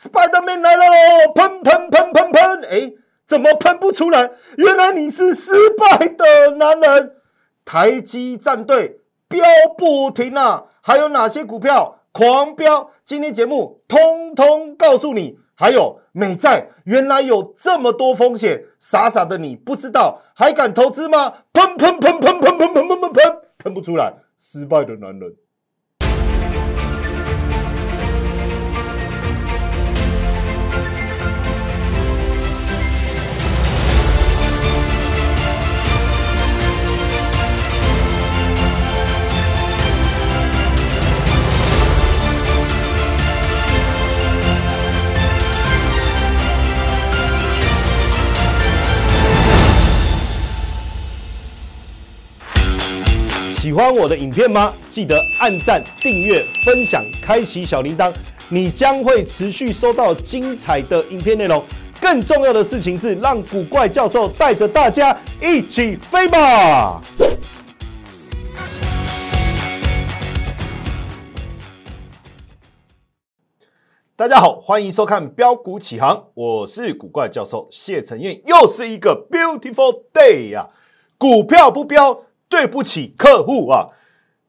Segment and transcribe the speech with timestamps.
[0.00, 1.32] Spiderman 来了喽！
[1.34, 2.62] 喷喷喷喷喷！
[2.70, 2.90] 哎，
[3.26, 4.30] 怎么喷不出来？
[4.56, 7.16] 原来你是失败的男人。
[7.66, 9.44] 台积战队飙
[9.76, 10.64] 不停啊！
[10.80, 12.90] 还有哪些股票狂飙？
[13.04, 15.38] 今天节目通通告诉你。
[15.54, 21.34] 还有美债，原来有这么多风险，傻傻的你不知道，还敢投资吗？
[21.52, 25.36] 喷喷喷喷喷喷喷喷喷喷，喷不出来，失败的男人。
[53.60, 54.74] 喜欢我的影片吗？
[54.88, 58.10] 记得按赞、订阅、分享、开启小铃铛，
[58.48, 61.62] 你将会持续收到精彩的影片内容。
[62.00, 67.02] 更重要的事情是，让古怪教授带着大家一起飞吧！
[74.16, 80.70] 大家好，欢迎收看《标股起航》，我是古怪教授谢承彦，又是一个 beautiful day 呀！
[81.18, 82.22] 股票不标。
[82.50, 83.86] 对不起，客户啊！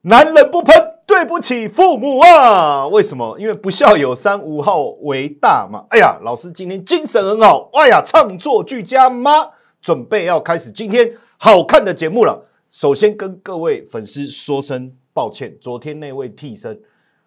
[0.02, 2.88] 男人不喷，对不起父母啊！
[2.88, 3.38] 为什么？
[3.40, 5.86] 因为不孝有三，无后为大嘛。
[5.92, 9.52] 哎呀，老师今天精神很好，哎呀，唱作俱佳吗？
[9.80, 12.48] 准备要开始今天好看的节目了。
[12.72, 16.82] 首先跟各位粉丝说声抱歉，昨天那位替身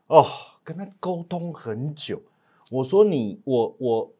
[0.08, 0.26] 哦，
[0.64, 2.20] 跟他沟通很久，
[2.72, 4.12] 我说你我我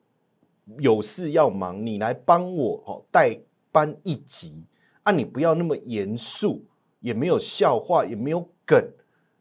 [0.79, 3.37] 有事要忙，你来帮我哦代
[3.73, 4.65] 班一集。
[5.05, 6.65] 啊，你不要那么严肃，
[7.01, 8.83] 也没有笑话，也没有梗。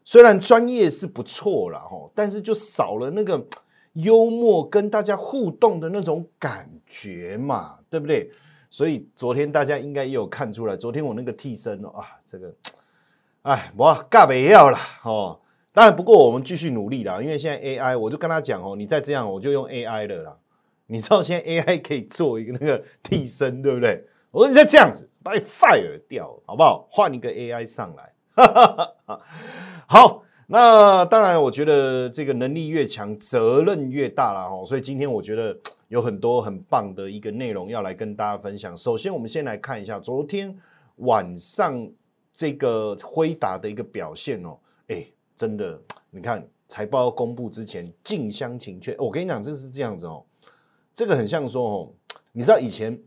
[0.04, 3.44] 虽然专业是不错了哈，但是就少了那个
[3.94, 8.30] 幽默跟大家互动的那种感觉嘛，对不对？
[8.70, 12.54] 所以昨天大家应该也有看出来，昨天我那个替身哦啊，这个，
[13.42, 15.40] 哎，我尬不要了哦。
[15.72, 20.36] 当然，不过我们继续努力啦，因为现在 AI，我就跟他讲哦，你再这样，我就用 AI 了啦。
[20.86, 24.04] 你知道现在 AI 可以做一个那个替身，对不对？
[24.30, 26.86] 我说你再这样子，把你 fire 掉，好不好？
[26.90, 28.12] 换一个 AI 上来。
[29.86, 34.62] 好，那当然，我觉得这个能力越强，责任越大了哈。
[34.66, 35.56] 所以今天我觉得
[35.88, 38.76] 有很多很棒的一个内容要来跟大家分享。
[38.76, 40.54] 首先，我们先来看一下昨天
[40.96, 41.90] 晚上
[42.34, 44.58] 这个辉达的一个表现哦。
[44.88, 45.80] 哎，真的，
[46.10, 48.94] 你看财报公布之前，近乡情怯。
[48.98, 50.22] 我跟你讲，这是这样子哦，
[50.92, 51.88] 这个很像说哦，
[52.32, 53.00] 你知道以前。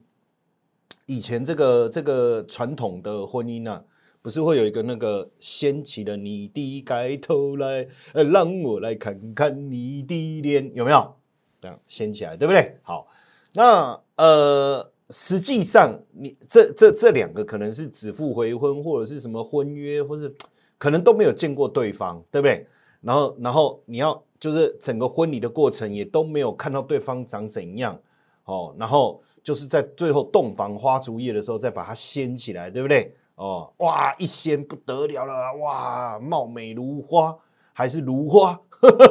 [1.08, 3.82] 以前这个这个传统的婚姻呢，
[4.22, 11.16] 不是会有一个那个掀起了你的盖头来，呃，让我来看看你的脸，有没有？
[11.62, 12.78] 这样掀起来，对不对？
[12.82, 13.08] 好，
[13.54, 20.36] 那呃，实际上你这这这两个可能是指腹回婚，或者是什么婚约，或是
[20.78, 22.68] 可能都没有见过对方，对不对？
[23.00, 27.98] 然后然后你要就是整个婚礼的过程也都没有看到对方长怎样，
[28.44, 29.22] 哦，然后。
[29.48, 33.16] 就是在最后洞房花烛夜的时候，再把它掀起来，对不对？
[33.36, 37.34] 哦，哇，一掀不得了了，哇，貌美如花，
[37.72, 38.60] 还是如花，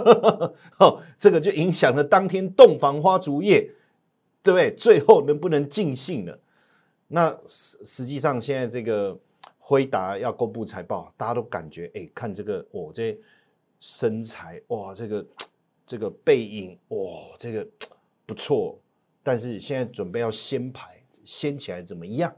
[0.78, 3.62] 哦，这个就影响了当天洞房花烛夜，
[4.42, 4.74] 对不对？
[4.74, 6.38] 最后能不能尽兴了？
[7.08, 9.18] 那实实际上现在这个
[9.58, 13.18] 辉达要公布财报，大家都感觉，哎，看这个，哦，这
[13.80, 15.26] 身材，哇，这个
[15.86, 16.98] 这个背影，哇，
[17.38, 17.66] 这个
[18.26, 18.78] 不错。
[19.26, 22.32] 但是现在准备要掀牌，掀起来怎么样？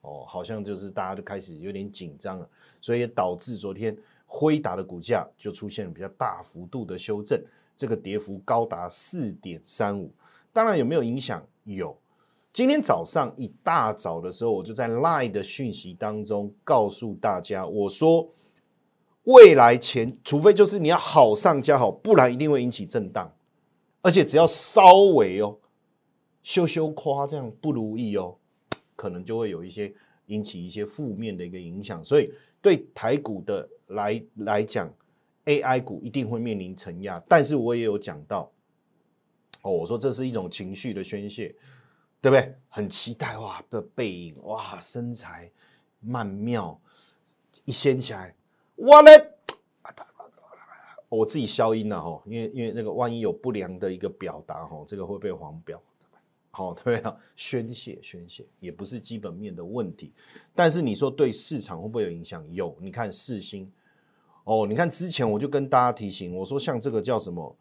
[0.00, 2.48] 哦，好像就是大家都开始有点紧张了，
[2.80, 3.94] 所以也导致昨天
[4.24, 7.38] 辉达的股价就出现了比较大幅度的修正，
[7.76, 10.10] 这个跌幅高达四点三五。
[10.54, 11.46] 当然有没有影响？
[11.64, 11.94] 有。
[12.50, 18.30] 今天早上一大早的时候，我就在 Line 的讯息当中告诉大家，我说
[19.24, 23.34] 未来前，除非就是你要好上加好，不然一定会引起震荡，
[24.00, 25.58] 而且只要稍微哦。
[26.42, 28.36] 羞羞夸这样不如意哦，
[28.96, 29.92] 可能就会有一些
[30.26, 34.92] 引起一些负面的一个影响，所以对台股的来来讲
[35.44, 37.22] ，AI 股一定会面临承压。
[37.28, 38.50] 但是我也有讲到，
[39.62, 41.54] 哦，我说这是一种情绪的宣泄，
[42.20, 42.54] 对不对？
[42.68, 45.50] 很期待哇的背影哇身材
[46.00, 46.80] 曼妙，
[47.64, 48.34] 一掀起来，
[48.76, 49.30] 我嘞，
[51.08, 55.80] 我自己消音了哈，因为因为那个万一有不良的一个表达哈，这个会被黄标。
[56.54, 60.12] 好，对啊，宣泄宣泄也不是基本面的问题，
[60.54, 62.44] 但是你说对市场会不会有影响？
[62.52, 63.72] 有，你看四星，
[64.44, 67.56] 哦，你看之前我就跟大家提醒，我说像这个叫什么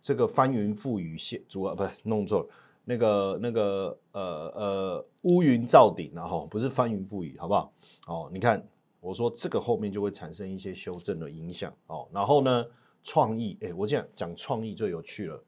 [0.00, 2.48] 这个翻云覆雨现主啊，不是弄错了，
[2.84, 4.22] 那个那个呃
[4.54, 7.72] 呃乌云罩顶然后不是翻云覆雨，好不好？
[8.06, 8.64] 哦，你看
[9.00, 12.06] 我说这个后面就会产生一些修正的影响哦。
[12.12, 12.64] 然后呢，
[13.02, 15.42] 创意，哎，我这样讲创意最有趣了。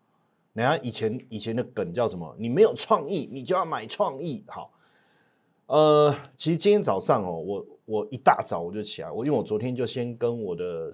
[0.58, 2.34] 人家以前以前的梗叫什么？
[2.36, 4.42] 你没有创意，你就要买创意。
[4.48, 4.72] 好，
[5.66, 10.92] 呃，其实今天早上哦，我我一大早我就起来，我因为我昨天就先跟我的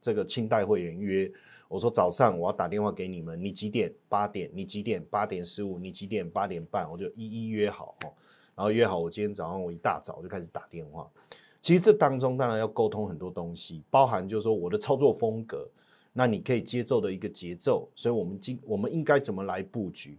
[0.00, 1.28] 这个清代会员约，
[1.66, 3.92] 我说早上我要打电话给你们，你几点？
[4.08, 4.48] 八点？
[4.54, 5.04] 你几点？
[5.10, 5.80] 八点十五？
[5.80, 6.30] 你几点？
[6.30, 6.88] 八点半？
[6.88, 8.14] 我就一一约好哦，
[8.54, 11.10] 然后约好，我今天早上我一大早就开始打电话。
[11.60, 15.68] 其实这当中当然要沟通很多东西，包含就是说我的操作风格。
[16.14, 20.18] 那你可以接奏的一个节奏，所以我们今我们应该怎么来布局？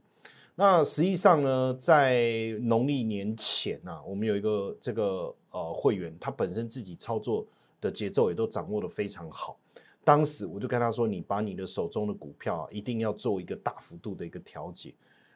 [0.56, 7.46] 那实际上呢，在农历年前呐，我们有一个这个呃会员，他本身自己操作
[7.80, 9.58] 的节奏也都掌握的非常好。
[10.04, 14.94] 当时我就跟他说：“你把你的手中的股票一定要做一个大幅度的一个调节。”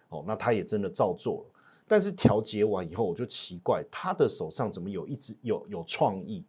[0.09, 1.61] 哦，那他也真的照做了。
[1.87, 6.43] 但是调节完以后，我就奇怪，他的手上怎么有一只有有创意？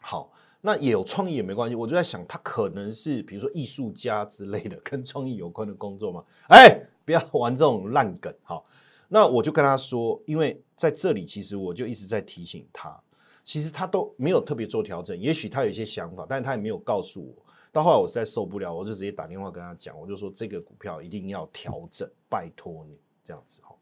[0.00, 0.30] 好。
[0.62, 6.24] 那也有创意也没关系，我就在想，他可能是比如说艺术家之类的， 跟创意有关的工作吗？
[6.48, 8.64] 哎，不要玩这种烂梗，好。
[9.08, 13.00] 那我就跟他说，因为在这里，其实我就一直在提醒他，
[13.44, 17.32] 其实他都没有特别做调整，也许他有一些想法，但是他也没有告诉我。
[17.70, 23.76] 到后来我实在受不了，我就直接打电话跟他讲，我就说这个股票一定要调整，拜托你这样子哈。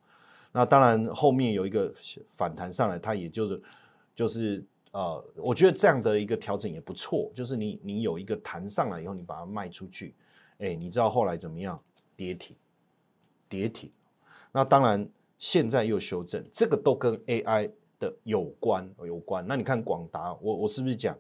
[0.53, 1.95] 那当然后面有一个
[2.29, 3.63] 反弹上来，他也就是
[4.15, 4.63] 就是。
[4.95, 10.15] 呃，我觉得这样的一个调整也不错，就是你你有一个弹上来以后，你把它卖出去，
[10.59, 11.83] 哎，你知道后来怎么样？
[12.15, 12.57] 跌停，
[13.49, 13.91] 跌停。
[14.53, 15.05] 那当然
[15.37, 19.45] 现在又修正，这个都跟 AI 的有关有关。
[19.49, 21.19] 那你看广达，我我是不是讲，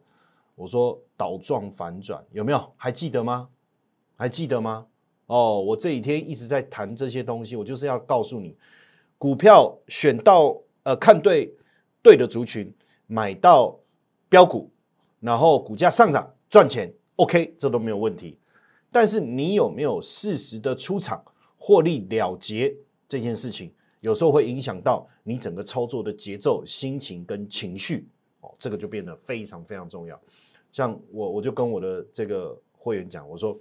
[0.54, 2.72] 我说倒状反转有没有？
[2.76, 3.48] 还记得吗？
[4.14, 4.86] 还记得吗？
[5.26, 8.56] 哦，我这几天一直在谈这些东西，我就是要告诉你，
[9.18, 11.52] 股票选到呃看对
[12.00, 12.72] 对的族群。
[13.06, 13.78] 买到
[14.28, 14.70] 标股，
[15.20, 18.38] 然后股价上涨赚钱，OK，这都没有问题。
[18.90, 21.24] 但是你有没有适时的出场
[21.58, 22.76] 获利了结
[23.08, 28.08] 这件事情，有时候会影响到你整个操作的节奏、心情跟情绪
[28.40, 30.20] 哦，这个就变得非常非常重要。
[30.70, 33.58] 像我，我就跟我的这个会员讲，我说，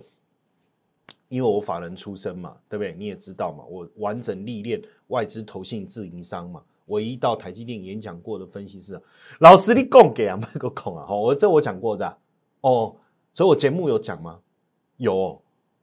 [1.29, 2.93] 因为我法人出身嘛，对不对？
[2.97, 6.63] 你也知道嘛，我完整历练外资、投信、自营商嘛。
[6.85, 9.01] 唯一到台积电演讲过的分析师，
[9.39, 11.05] 老师你供给啊，卖个空啊！
[11.07, 12.17] 好，我这我讲过的
[12.61, 12.95] 哦，
[13.33, 14.39] 所以我节目有讲吗？
[14.97, 15.41] 有，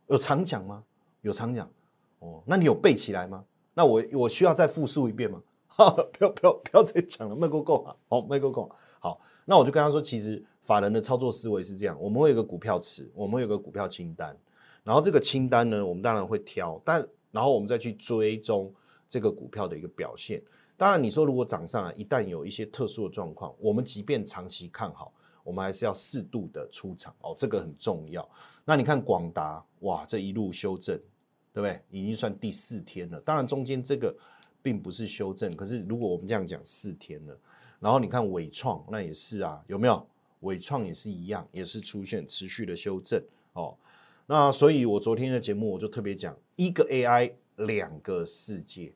[0.09, 0.85] 有常讲吗？
[1.23, 1.71] 有常讲
[2.19, 2.43] 哦。
[2.47, 3.45] 那你有背起来吗？
[3.75, 5.43] 那我我需要再复述一遍吗？
[5.69, 7.97] 哈 不要不要不要再讲了，卖够够啊！
[8.09, 8.69] 好，卖够够
[8.99, 9.21] 好。
[9.47, 14.37] 那我就跟他说，其实法人的操作思维是这样：我们会有个股票池，我们会有个股票清单，
[14.85, 18.73] 然后这个清单呢，我们当然会挑，但然后我们再去追踪
[19.09, 20.43] 这个股票的一个表现。
[20.81, 25.13] 当然，你说如果涨上来，一旦有一些特殊的状况，我们即便长期看好，
[25.45, 28.27] 我们还是要适度的出场哦，这个很重要。
[28.65, 30.97] 那你看广达，哇，这一路修正，
[31.53, 31.79] 对不对？
[31.91, 33.21] 已经算第四天了。
[33.21, 34.17] 当然中间这个
[34.63, 37.39] 并不是修正，可是如果我们这样讲四天了，
[37.79, 40.07] 然后你看伟创，那也是啊，有没有？
[40.41, 43.23] 伟创也是一样，也是出现持续的修正
[43.53, 43.77] 哦。
[44.27, 48.95] 那所以我昨天的节目我就特别讲，一个 AI，两个世界。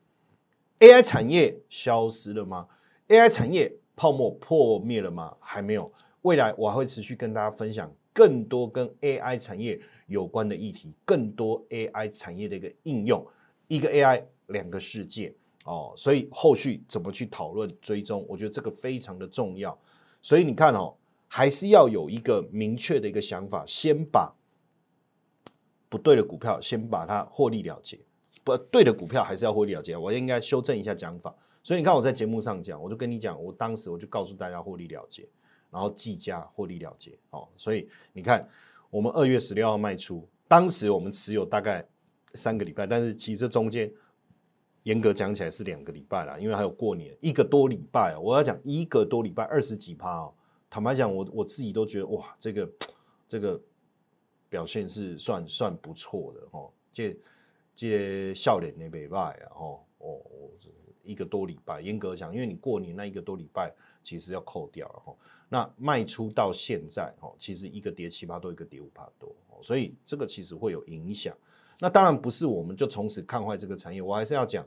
[0.79, 2.67] AI 产业消失了吗
[3.07, 5.35] ？AI 产业泡沫破灭了吗？
[5.39, 5.91] 还没有。
[6.23, 13.25] 未来我还会持续跟大家分享更多跟 AI 产业有关的议题，更多 AI 产业的一个应用。
[13.67, 15.93] 一个 AI，两个世界哦。
[15.95, 19.77] 所以后续怎么去讨论追踪，我觉得这个非常的重要。
[20.21, 20.95] 所以你看哦，
[21.27, 24.35] 还是要有一个明确的一个想法，先把
[25.87, 27.99] 不对的股票先把它获利了结。
[28.45, 31.35] 不对的股票还是要获利了结，我应该修正一下讲法。
[31.63, 35.27] 所以你看我在节目上讲，我就跟你讲，我当时我就告诉大家获利了结，
[35.71, 37.17] 然后计价获利了结。
[37.31, 38.47] 哦，所以你看
[38.91, 41.83] 我们二月十六号卖出，当时我们持有大概
[42.35, 43.91] 三个礼拜，但是其实中间
[44.83, 48.15] 严格讲起来是两个礼拜了，因为还有过年一个多礼拜。
[48.15, 50.33] 我要讲一个多礼拜二十几趴哦，
[50.69, 52.69] 坦白讲，我我自己都觉得哇，这个
[53.27, 53.59] 这个
[54.49, 57.17] 表现是算算不错的哦，这。
[57.75, 60.21] 这笑脸那礼拜啊，哦哦，
[61.03, 65.15] 一个多礼拜，严格讲，因为你过年那一个多礼拜其实要扣掉了哈。
[65.49, 71.35] 那卖出到现在哦，其实一个跌七八多，一个跌五八多，所以这个其实会有影响。
[71.79, 74.65] 那当然不是我们就从此看坏这个产业，我还是要讲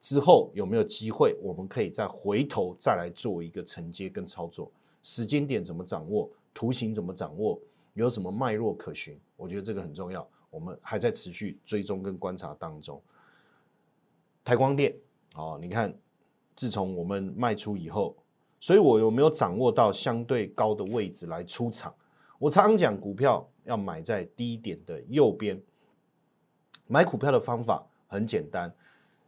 [0.00, 4.70] 之后有没有机会，我们可以再回头再来做一个承接跟操作，
[5.02, 7.58] 时间点怎么掌握，图形怎么掌握，
[7.94, 10.28] 有什么脉络可循，我觉得这个很重要。
[10.52, 13.02] 我们还在持续追踪跟观察当中。
[14.44, 14.94] 台光电，
[15.34, 15.92] 哦，你看，
[16.54, 18.14] 自从我们卖出以后，
[18.60, 21.94] 所以我有没有掌握到相对高的位置来出场？
[22.38, 25.60] 我常常讲，股票要买在低点的右边。
[26.86, 28.70] 买股票的方法很简单，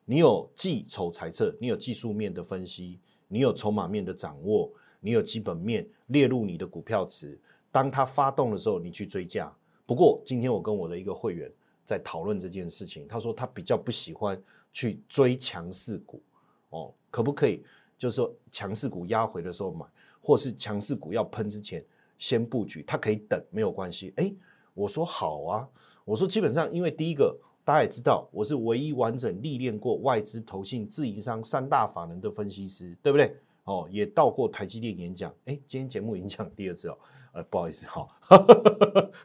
[0.05, 7.41] 你有技筹裁测，你有技术面的分析，你有筹码面的掌握，你有基本面列入你的股票池。
[7.73, 9.51] 当它发动的时候，你去追价。
[9.87, 11.51] 不过今天我跟我的一个会员
[11.85, 14.41] 在讨论这件事情，他说他比较不喜欢
[14.73, 16.23] 去追强势股
[16.71, 17.63] 哦，可不可以？
[17.97, 19.87] 就是说强势股压回的时候买，
[20.21, 21.85] 或是强势股要喷之前
[22.19, 24.13] 先布局，他可以等没有关系。
[24.17, 24.35] 哎，
[24.75, 25.69] 我说好啊，
[26.05, 33.37] 我说基本上因为第一个大家也知道，我是唯一完整历练过外资、投信、自营商三大法人的分析师，对不对？
[33.65, 35.33] 哦，也到过台积电演讲。
[35.45, 36.99] 哎，今天节目已经讲第二次哦，
[37.33, 38.09] 呃，不好意思哈。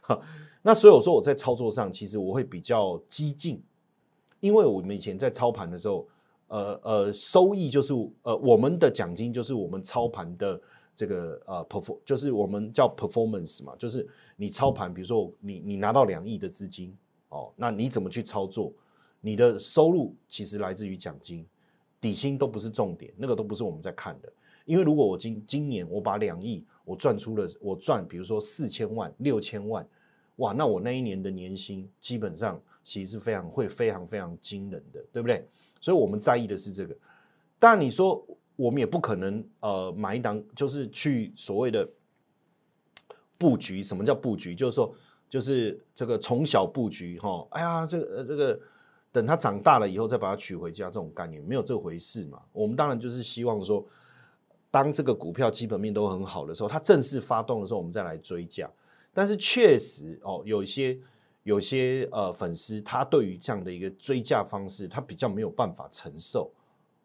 [0.62, 3.62] 那所以我说我在操作上，其实我会比较激进，
[4.40, 6.06] 因为我们以前在操盘的时候，
[6.48, 10.60] 呃呃，收益就是呃我们的奖金就是我们操盘的
[10.94, 16.94] 这个呃 perform，就是我们叫 performance 嘛，就是你操盘，比如说你你拿到两亿的资金
[17.30, 18.70] 哦，那你怎么去操作？
[19.22, 21.46] 你的收入其实来自于奖金，
[22.02, 24.30] 底薪都不是重点，那个都不是我们在看的。
[24.66, 29.88] 因为如果我今今年我把两亿我赚出了，我赚比如说四千万、六千万。
[30.40, 35.46] 哇，那我那一年的年薪基本上其实是非常会非常非常惊人的，对不对？
[35.80, 36.96] 所以我们在意的是这个。
[37.58, 41.86] 但你说我们也不可能呃买一档，就是去所谓的
[43.36, 43.82] 布局。
[43.82, 44.54] 什么叫布局？
[44.54, 44.94] 就是说
[45.28, 47.46] 就是这个从小布局哈。
[47.50, 48.58] 哎呀，这个呃这个
[49.12, 52.40] 等他长大了以后再把它娶回家，这种概念没有这回事嘛。
[52.52, 53.84] 我们当然就是希望说，
[54.70, 58.70] 当这个股票基本面都很好的时候，它正式发动的时候，我们再来追价。
[59.12, 60.98] 但是确实哦，有些
[61.42, 66.50] 有些呃粉丝，他对于这样的一个追价方式，他比较没有办法承受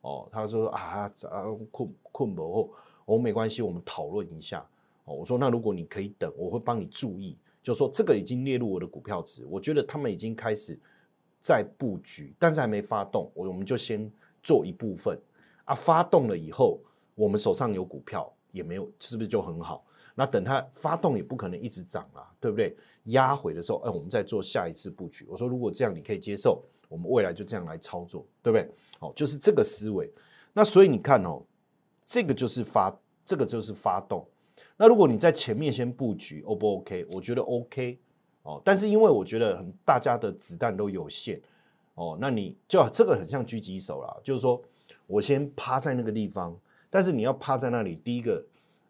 [0.02, 0.28] 哦。
[0.32, 2.74] 他说啊啊困困不？
[3.06, 4.68] 我没关系，我们讨论一下
[5.06, 5.16] 哦。
[5.16, 10.80] 我说那如果你可以等，我会帮你注意，就说这个已经列入我的股票值，我觉得他们已经开始
[11.40, 14.12] 在布局，但是还没发动，我我们就先
[14.44, 15.20] 做一部分
[15.66, 15.74] 啊。
[15.74, 16.80] 发动了以后，
[17.16, 19.86] 我们手上有股票也没有，是不是就很好？
[20.18, 22.74] 那等它发动也不可能一直涨啦，对不对？
[23.08, 25.26] 压回的时候，哎，我们再做下一次布局。
[25.30, 28.68] 我说如果这样你可以接受，我们未来就这样来操作，对不对？
[28.98, 30.10] 好，就是这个思维。
[30.54, 31.44] 那所以你看哦，
[32.06, 34.26] 这个就是发，这个就是发动。
[34.78, 37.06] 那如果你在前面先布局，O 不 OK？
[37.12, 38.00] 我觉得 OK
[38.44, 38.62] 哦。
[38.64, 41.42] 但是因为我觉得很大家的子弹都有限
[41.96, 44.62] 哦，那你就要这个很像狙击手啦，就是说
[45.08, 46.58] 我先趴在那个地方，
[46.90, 48.42] 但是你要趴在那里，第一个。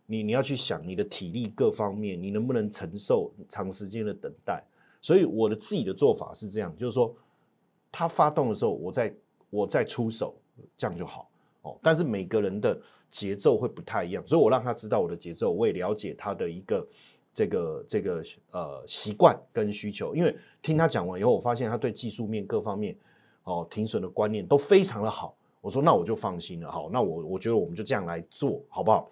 [0.05, 4.63] 你你要去想你的体力各方面，你能不能承受长时间的等待？
[5.01, 7.15] 所以我的自己的做法是这样，就是说，
[7.91, 9.15] 他发动的时候，我再
[9.49, 10.35] 我再出手，
[10.75, 11.29] 这样就好
[11.61, 11.77] 哦。
[11.83, 16.87] 但是每个人的节奏会不太一样，所以我让他知道我的节奏，我也了解他的一个
[17.31, 20.15] 这个这个呃习惯跟需求。
[20.15, 22.95] 因为听他讲完以后，我发现他对技术面各方面
[23.43, 25.35] 哦停损的观念都非常的好。
[25.61, 29.09] 我说那我就放心了，好，那我我觉得我们就这样来做好不好？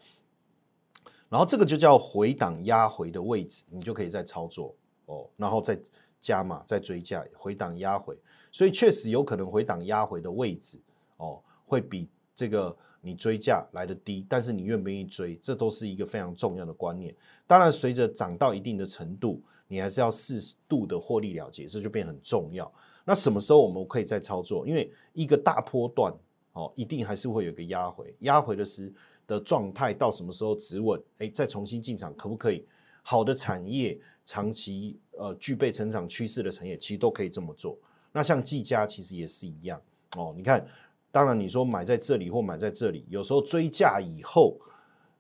[1.34, 4.72] 然后这个就叫回档压回的位置，你就可以再操作
[5.08, 5.76] 哦，然后再
[6.20, 8.16] 加码再追加回档压回，
[8.52, 10.80] 所以确实有可能回档压回的位置
[11.18, 17.12] 哦，会比这个你追价来的低，但是你愿不愿意追，这都是一个非常重要的观念。
[17.48, 22.72] 当然，随着涨到一定的程度，你还是要适度的获利了结，这就变很重要。
[23.06, 24.68] 那什么时候我们可以再操作？
[24.68, 26.14] 因为一个大波段
[26.52, 28.94] 哦，一定还是会有一个压回，压回的是。
[29.28, 31.02] 的状态到什么时候止稳？
[31.20, 32.66] 哎，再重新进场可不可以？
[33.02, 37.78] 好的产业长期呃具备成长趋势的产业，其实都可以这么做。
[38.14, 39.82] 那像技嘉其实也是一样
[40.16, 40.34] 哦。
[40.38, 40.66] 你看，
[41.12, 44.58] 当然你说买在这里或买在这里，有时候追价以后，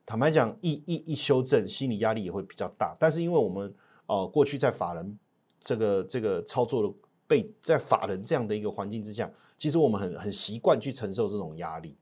[0.05, 2.95] 坦白讲一一一修正，心理压力也会比较大。
[2.97, 3.73] 但是因为我们
[4.05, 5.19] 呃过去在法人
[5.59, 6.93] 这个这个操作的
[7.27, 11.97] 被在法人这样的一个环境之下，其实我们很很习惯去承受这种压力。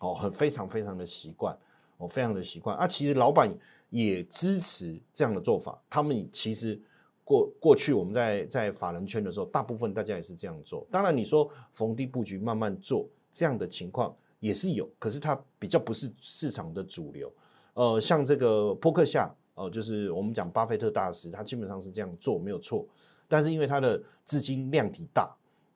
[0.00, 1.56] 哦，很非常非常的习惯，
[1.98, 2.86] 哦，非常的习惯啊。
[2.86, 3.54] 其实老板
[3.90, 5.78] 也支持这样的做法。
[5.90, 6.80] 他们其实
[7.22, 10.86] 过过去我们在在法人圈的时候，大部分大家也是这样做。
[10.90, 17.30] 当然，你说逢低布局慢慢做这样的情况也是有，可是它比较不是市场的主流。
[17.74, 22.86] 呃，像这个波克夏，呃，就是我们讲巴菲特大师，他基本上是这样做没有错。
[23.28, 25.30] 但是因为他的资金量体大，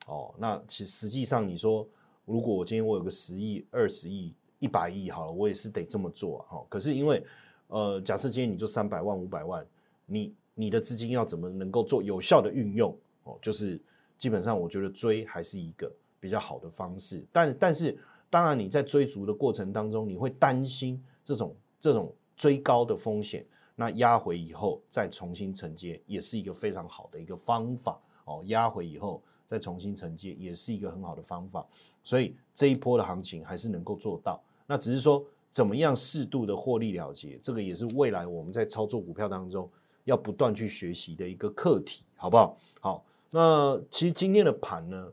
[0.07, 1.87] 哦，那其实际上你说。
[2.25, 6.59] 如果我今天我有个十亿、二十亿、一百亿，好了，我也是得这么做啊。
[6.67, 7.23] 可是因为，
[7.67, 9.65] 呃，假设今天你就三百万、五百万，
[10.05, 12.97] 你你的资金要怎么能够做有效的运用？
[13.23, 13.79] 哦，就是
[14.17, 17.23] 基本上我觉得追还是一个比较好的方式。
[17.31, 17.97] 但但是
[18.29, 28.41] 当然你在追逐的过程当中，你会担心这种这种追高的风险，那压回以后再重新承接也是一个非常好的一个方法哦。
[28.45, 31.65] 压回以后再重新承接也是一个很好的方法，
[32.03, 34.41] 所以这一波的行情还是能够做到。
[34.67, 35.25] 那只是说。
[35.51, 39.69] 怎么样适度的获利了结，这个也是未来我们在操作股票当中
[40.03, 42.57] 要不断去学习的一个课题，好不好？
[42.81, 45.09] 好，那其实今天的盘呢，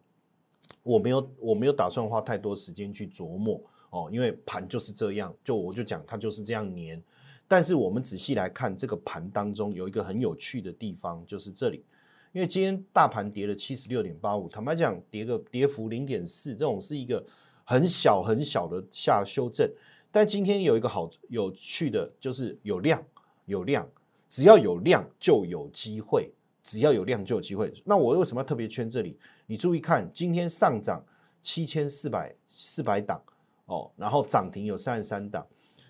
[0.83, 7.01] 我没有我没有打算花太多时间去琢磨哦，因为盘就是这样，就我就讲它就是这样粘。
[7.47, 11.85] 但是我们仔细来看这个盘当中有一个很有趣的地方，就是这里，
[12.33, 17.23] 因为今天大盘跌了七十六点八五，坦白讲跌个跌幅零点四，这种是一个
[17.63, 19.71] 很小很小的下修正。
[20.11, 23.05] 但今天有一个好有趣的，就是有量
[23.45, 23.87] 有量，
[24.29, 27.73] 只要有量就有机会，只要有量就有机会。
[27.85, 29.19] 那我为什么要特别圈这里？
[29.47, 31.05] 你注意看，今天上涨
[31.43, 33.23] 七千四百四百档
[33.67, 35.47] 哦，然后涨停有三十三档，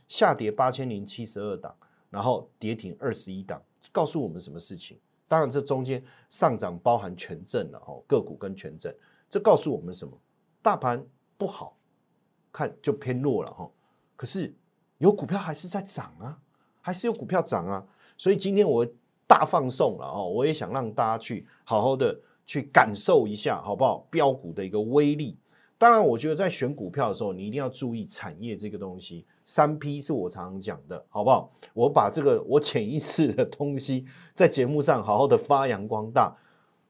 [0.09, 1.73] 下跌八千零七十二档，
[2.11, 4.99] 然后跌停二十一档，告诉我们什么事情？
[5.33, 8.95] 当然，这中间上涨包含权证了哦，个股跟权证，
[9.31, 10.13] 这告诉我们什么？
[10.61, 11.03] 大盘
[11.39, 11.79] 不好
[12.53, 13.67] 看就偏弱了哈。
[14.15, 14.55] 可是
[14.99, 16.39] 有股票还是在涨啊，
[16.83, 17.83] 还是有股票涨啊，
[18.19, 18.87] 所以今天我
[19.27, 24.07] 大放送了哦，我也想让大家去好好的去感受一下，好不好？
[24.11, 25.39] 标股的一个威力。
[25.83, 29.27] 当然，我觉得在选股票的时候，你一定要注意产业这个东西。
[29.45, 31.51] 三 P 是我常常讲的，好不好？
[31.75, 36.37] 我把这个我潜意识的东西在节目上好好的发扬光大。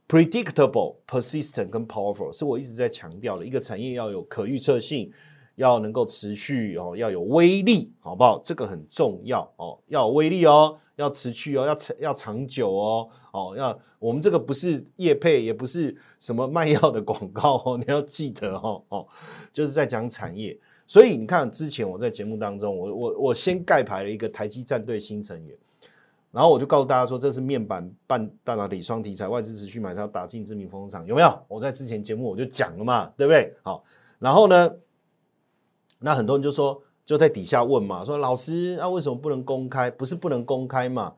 [0.07, 5.11] Predictable、Persistent 跟 Powerful 是我一直在强调的一个产业要有可预测性。
[5.57, 8.41] 要能够持续哦，要有威力，好不好？
[8.43, 19.07] 这个很重要哦，要有威力哦，要持续哦，要长要长久哦，哦，要我们这个不是业配，也不是什么卖药的广告哦，你要记得哦哦，
[19.53, 20.59] 就是在讲产业。
[20.87, 25.57] 所以你看，之前我在节目当中，我我我先盖牌了一个台积战队新成员，
[26.31, 31.39] 然后我就告诉大家说，这是面板半半导体双题材，外资持续买超，打进知名风场，有没有？
[31.49, 33.55] 我在之前节目我就讲了嘛，对不对？
[33.63, 33.83] 好，
[34.19, 34.71] 然后呢？
[36.03, 39.91] 那很多人就说，就在底下问嘛，说老师，那为什么不能公开？
[39.91, 41.15] 不是不能公开嘛，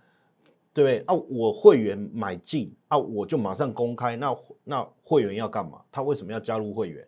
[0.72, 0.98] 对不对？
[1.06, 4.16] 啊，我会员买进啊，我就马上公开。
[4.16, 5.82] 那那会员要干嘛？
[5.90, 7.06] 他为什么要加入会员？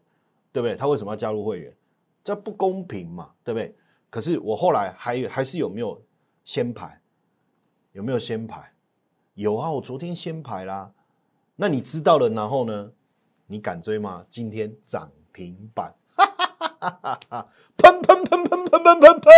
[0.53, 0.75] 对不对？
[0.75, 1.77] 他为什么要加入会员？
[2.25, 3.75] 这不公平嘛，对不对？
[4.09, 6.01] 可是我后来还还是有没有
[6.45, 7.01] 先排？
[7.93, 8.73] 有没有先排？
[9.35, 10.93] 有啊，我昨天先排啦。
[11.57, 12.93] 那你知道了，然后呢？
[13.47, 14.27] 你敢追吗？
[14.29, 15.95] 今天涨停板。
[16.91, 19.33] 哈哈，喷喷喷喷喷喷喷喷！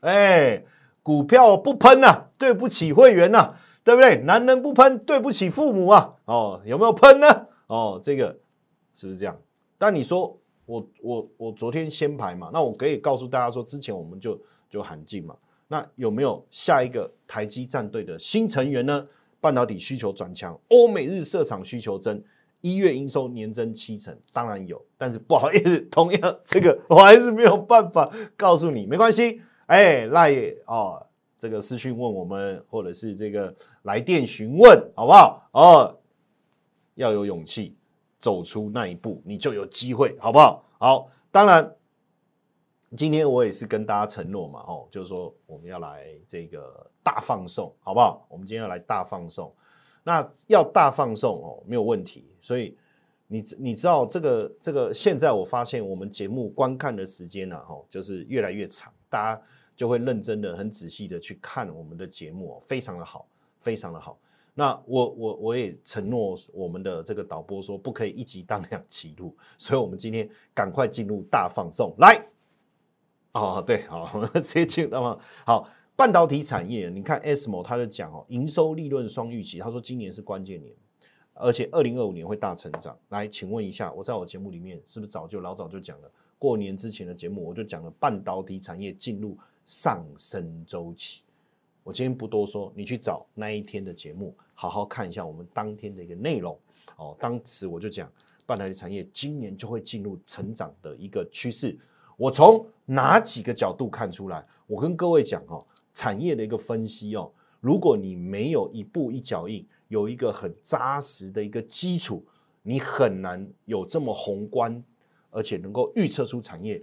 [0.00, 0.64] 哎，
[1.02, 3.54] 股票不喷呐，对不起会员呐，
[3.84, 4.16] 对不对？
[4.24, 6.14] 男人不喷，对不起父母啊！
[6.24, 7.46] 哦，有没有喷呢？
[7.66, 8.38] 哦，这个
[8.94, 9.36] 是不是这样？
[9.78, 15.36] 但你说我我我昨天先排嘛，那我可以告诉大家说，之前我们就就喊进嘛。
[15.68, 19.06] 那有没有下一个台积战队的新成员呢？
[19.40, 22.22] 半导体需求转强，欧美日设厂需求增。
[22.60, 30.32] 一月营收年增七成，当然有，但是不好意思，同样这个我还是没有办法告诉你，没关系，哎，赖
[30.66, 31.06] 哦，
[31.38, 35.48] 这个私讯问我们，或者是这个来电询问，好不好？
[35.52, 35.98] 哦，
[36.94, 37.76] 要有勇气
[38.18, 40.64] 走出那一步，你就有机会，好不好？
[40.78, 41.76] 好，当然，
[42.96, 48.26] 今天我也是跟大家承诺嘛，哦，就是说我们要来这个大放送，好不好？
[48.28, 49.54] 我们今天要来大放送。
[50.06, 52.24] 那要大放送哦，没有问题。
[52.40, 52.76] 所以
[53.26, 59.42] 你你知道这个这个，现在我发现我们节目观看的时间呢，哈，就是越来越长，大家
[59.74, 63.26] 就会认真的、很仔细的去看我们的节目，非常的好，
[63.58, 64.16] 非常的好。
[64.54, 72.24] 那我我我也承诺我们的这个导播说，不可以一集当两集录， 所以我们今天赶快进入大放送来。
[73.32, 75.68] 哦，对，好，我 直接进入大放好。
[75.96, 80.74] 半导体产业，你看 SMO 他就讲哦，营收利润双预期，他说今年是关键年，
[81.32, 82.94] 而且二零二五年会大成长。
[83.08, 86.10] 来，请问一下，我在我节目里面是不是早就老早就讲了？
[86.38, 91.22] 过年之前的节目我就讲了，半导体产业进入上升周期。
[91.82, 96.58] 我今天不多说，你去找那一天的节目，好好看一下我们当天的一个内容。
[96.96, 98.12] 哦，当时我就讲，
[98.44, 101.74] 半导体产业今年就会进入成长的一个趋势。
[102.18, 104.46] 我从哪几个角度看出来？
[104.66, 105.58] 我跟各位讲哦。
[105.96, 112.22] 产业的一个分析哦，如果你没有一步一脚印，有一个很扎实的一个基础，
[112.62, 114.84] 你很难有这么宏观，
[115.30, 116.78] 而且能够预测出产业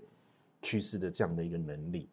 [0.64, 2.10] 趋势的这样的一个能力。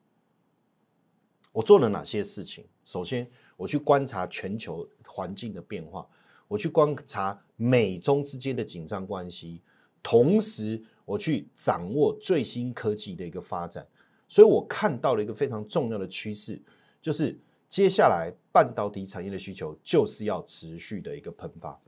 [1.53, 2.67] 我做了哪些事情？
[2.85, 6.07] 首先，我去观察全球环境的变化。
[6.49, 9.63] 我去观察美中之间的紧张关系，
[10.03, 13.87] 同时我去掌握最新科技的一个发展，
[14.29, 16.61] 所以我看到了一个非常重要的趋势，
[17.01, 21.79] 就是接下来半导体产业的需求就是要持续的一个喷发。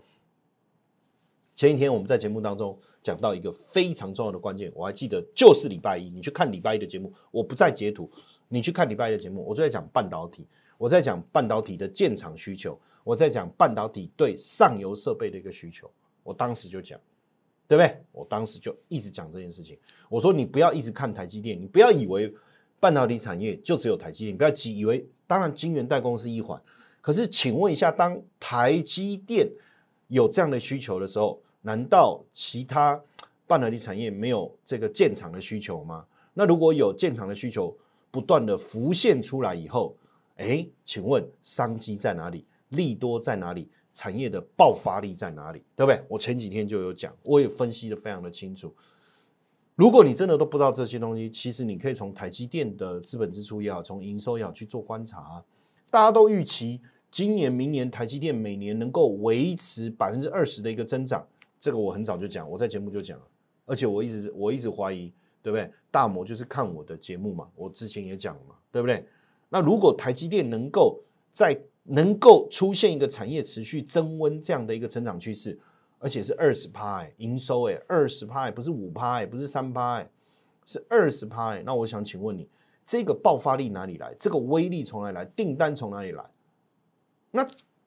[1.55, 8.11] 前一天我们在节目当中讲到一个非常重要的关键，我还记得就是礼拜一，你去看礼拜一的节目，我不再截图，
[8.49, 10.47] 你去看礼拜一的节目，我就在讲半导体，
[10.79, 15.91] 我在讲半导体的建厂需求，我在讲半导体对上游设备的一个需求，
[16.23, 16.99] 我当时就讲，
[17.69, 18.03] 对不对？
[18.13, 22.35] 我当时就一直讲这件事情，我说你不要一直看台积电，你不要以为
[22.83, 26.61] 半导体产业就只有台积电，不要急以为，当然晶圆代工是一环，
[27.01, 29.49] 可是请问一下，当台积电
[30.09, 33.01] 有这样的需求的时候，难道其他
[33.47, 36.05] 半导体产业没有这个建厂的需求吗？
[36.35, 37.73] 那如果有建厂的需求
[38.11, 39.97] 不断的浮现出来以后，
[40.35, 42.45] 哎，请问商机在哪里？
[42.71, 43.69] 利多在哪里？
[43.93, 45.63] 产业的爆发力在哪里？
[45.77, 46.03] 对不对？
[46.09, 48.75] 我前几天就有讲，我也分析的非常的清楚。
[49.75, 55.43] 如果你真的都不知道这些东西，其实你可以从台积电的资本支出也好，从营收也好去做观察。
[55.91, 56.81] 大家都预期
[57.11, 61.27] 今年、明年台积电每年能够维持百分之二十的一个增长，
[61.59, 63.25] 这个我很早就讲，我在节目就讲了，
[63.67, 65.71] 而且我一直我一直怀疑，对不对？
[65.91, 69.07] 大摩就是看我的节目嘛，我之前也讲了嘛，对不对？
[69.49, 75.59] 那如果台积电能够在能够出现一个产业持续增温这样的一个成长趋势，
[76.03, 80.11] 而且是二十趴营收哎，二十趴不是五趴哎，不是三趴哎，
[80.67, 81.63] 是二十趴哎。
[81.65, 82.49] 那我想请问你，
[82.85, 84.13] 这个爆发力哪里来？
[84.19, 85.25] 这个威力从哪里来？
[85.25, 86.25] 订单从哪里来？
[87.31, 87.47] 那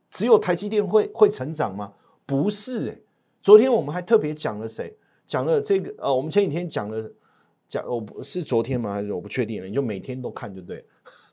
[0.09, 1.93] 只有台积电会会成长吗？
[2.25, 2.97] 不是哎。
[3.41, 4.97] 昨天我们还特别讲了谁？
[5.27, 7.11] 讲了这个呃，我们前几天讲了
[7.67, 8.93] 讲，我不是昨天吗？
[8.93, 9.67] 还是我不确定了？
[9.67, 10.85] 你就每天都看就对。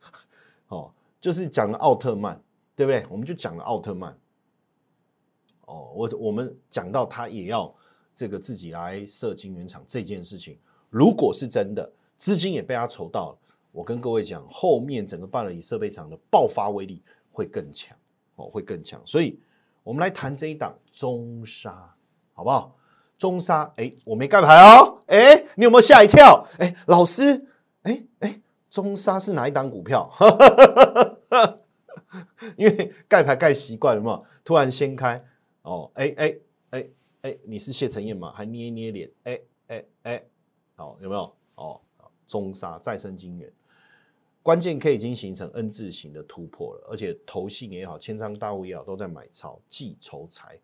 [0.69, 2.43] 哦，就是讲了奥特曼。
[2.75, 3.05] 对不对？
[3.11, 4.19] 我们就讲了奥特曼。
[5.67, 7.73] 哦，我我们讲到他也要
[8.15, 10.59] 这个自己来设晶圆厂这件事情，
[10.91, 13.39] 如果是真的，资金也被他筹到了，
[13.71, 17.97] 我跟各位讲，后面整个半导体设备厂的爆发威力会更强
[18.37, 19.01] 哦，会更强。
[19.05, 19.41] 所以，
[19.83, 21.95] 我们来谈这一档中沙，
[22.33, 22.77] 好不好？
[23.17, 26.45] 中沙，哎，我没盖牌哦，哎，你有没有吓一跳？
[26.59, 27.47] 哎，老师，
[27.83, 30.11] 哎哎，中沙是哪一档股票？
[32.57, 35.25] 因为盖牌盖习惯了嘛，突然掀开
[35.63, 36.39] 哦，哎哎
[36.71, 36.89] 哎
[37.23, 38.33] 哎，你是谢承彦吗？
[38.33, 40.25] 还捏捏脸，哎哎哎，
[40.75, 41.35] 好有没有？
[41.55, 41.81] 哦，
[42.27, 43.53] 中沙再生晶圆，
[44.43, 50.59] 关键 K 已经形成 N 字形的突破了，而且投信也好，千仓大户也好，都在买超计筹财。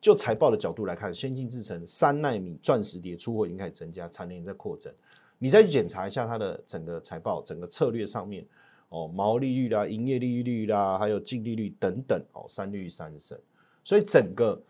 [0.00, 4.92] 就财报的角度来看，先进制程三纳米钻石碟出货已经开始增加，产能也在扩增。
[5.38, 8.46] 你再去检查一下它的整个财报，整个策略上面。
[8.90, 13.36] 哦，毛利率啦、营业利率啦，还有净利率等等，哦，三率三升，
[13.86, 14.60] 所以整个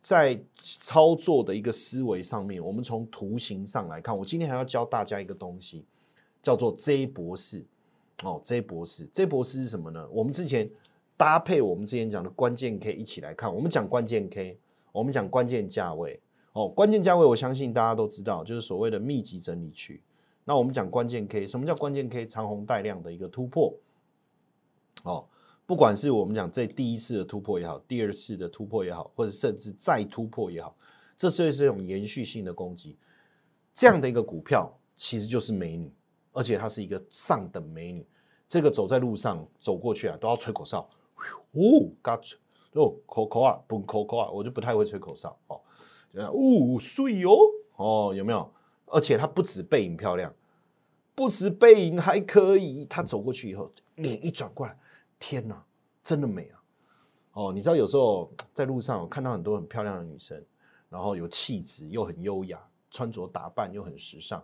[0.00, 5.84] 在操作的一个思维上面，我们从图形上来看，我今天还要教大家一个东西，
[6.40, 7.64] 叫做 J 博士。
[8.22, 10.08] 哦，J 博士，J 博士是什么呢？
[10.12, 10.70] 我们之前
[11.16, 14.56] 搭配我们之前讲的关键 K 一起来看，我们讲关键 K，
[14.92, 16.20] 我们讲关键价位。
[16.52, 20.00] 哦，关键价位，我相信大家都知道，就是所谓的密集整理区。
[20.44, 22.24] 那我们讲关键 K，什么叫关键 K？
[22.28, 23.74] 长红带量的一个突破，
[25.02, 25.26] 哦，
[25.66, 30.74] 不管是我们讲这第一次的突破也好，第二次的突破也好，或者甚至再突破也好，
[31.16, 32.96] 这是是一种延续性的攻击。
[33.74, 35.92] 这样的一个股票其实就是美女，
[36.32, 38.06] 而且她是一个上等美女。
[38.48, 40.88] 这个走在路上走过去啊，都要吹口哨，
[41.50, 42.38] 哦，嘎吹
[42.74, 45.60] 哦，口口啊，不口口啊，我就不太会吹口哨哦，
[46.14, 47.36] 哦，碎哦，
[47.74, 48.48] 哦，有没有？
[48.86, 50.32] 而且她不止背影漂亮，
[51.12, 52.84] 不止背影还可以。
[52.84, 54.78] 她走过去以后，脸一转过来，
[55.18, 55.64] 天哪，
[56.02, 56.62] 真的美啊！
[57.32, 60.42] 哦，你知道有时候在路上我看到很多很漂亮的女生，
[60.88, 62.58] 然后有气质又很优雅，
[62.90, 64.42] 穿着打扮又很时尚，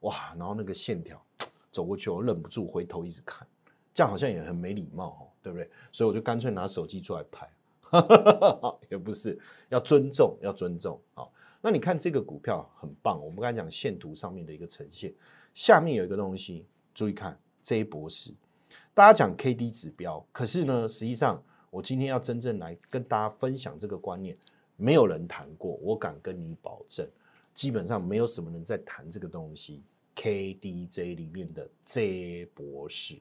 [0.00, 0.34] 哇！
[0.36, 1.22] 然后那个线条
[1.70, 3.46] 走过去，我忍不住回头一直看，
[3.94, 5.70] 这样好像也很没礼貌哦，对不对？
[5.92, 7.50] 所以我就干脆拿手机出来拍，
[8.90, 11.24] 也不是要尊重，要尊重啊。
[11.60, 15.14] 那你看这个股票很棒，我们刚才讲线图上面的一个呈现，
[15.54, 18.32] 下面有一个东西，注意看 J 博士，
[18.98, 24.36] 大家讲 K D 指标，可是呢，实际上我今天要真正来跟大家分享这个观念，
[24.74, 27.08] 没有人谈过，我敢跟你保证，
[27.54, 29.84] 基本上没有什么人在谈这个东西
[30.16, 33.16] ，K D J 里面的 J 博士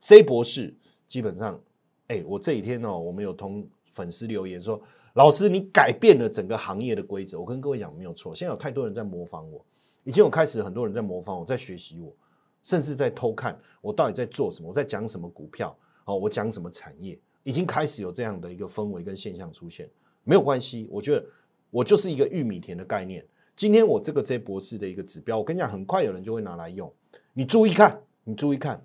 [0.00, 0.72] ，J 博士
[1.08, 1.60] 基本上，
[2.06, 4.80] 哎，我这几天呢，我们有同粉丝留言说。
[5.14, 7.40] 老师，你改变了整个行业的规则。
[7.40, 8.32] 我跟各位讲，没有错。
[8.32, 9.60] 现在有太多人在模仿我，
[10.04, 12.14] 已经有开始很多人在模仿我，在学习我，
[12.62, 19.88] 甚至在偷看我到底在做什么，我在讲什么股票，哦，我讲什么产业，已经开始有这样的一个氛围跟现象出现，
[20.24, 21.24] 没有关系，我觉得
[21.70, 23.26] 我就是一个玉米田的概念。
[23.56, 26.90] 今天我这个 J 博士的一个指标，我跟你讲，很快有人就会拿来用。
[27.34, 28.84] 你注意看，你注意看，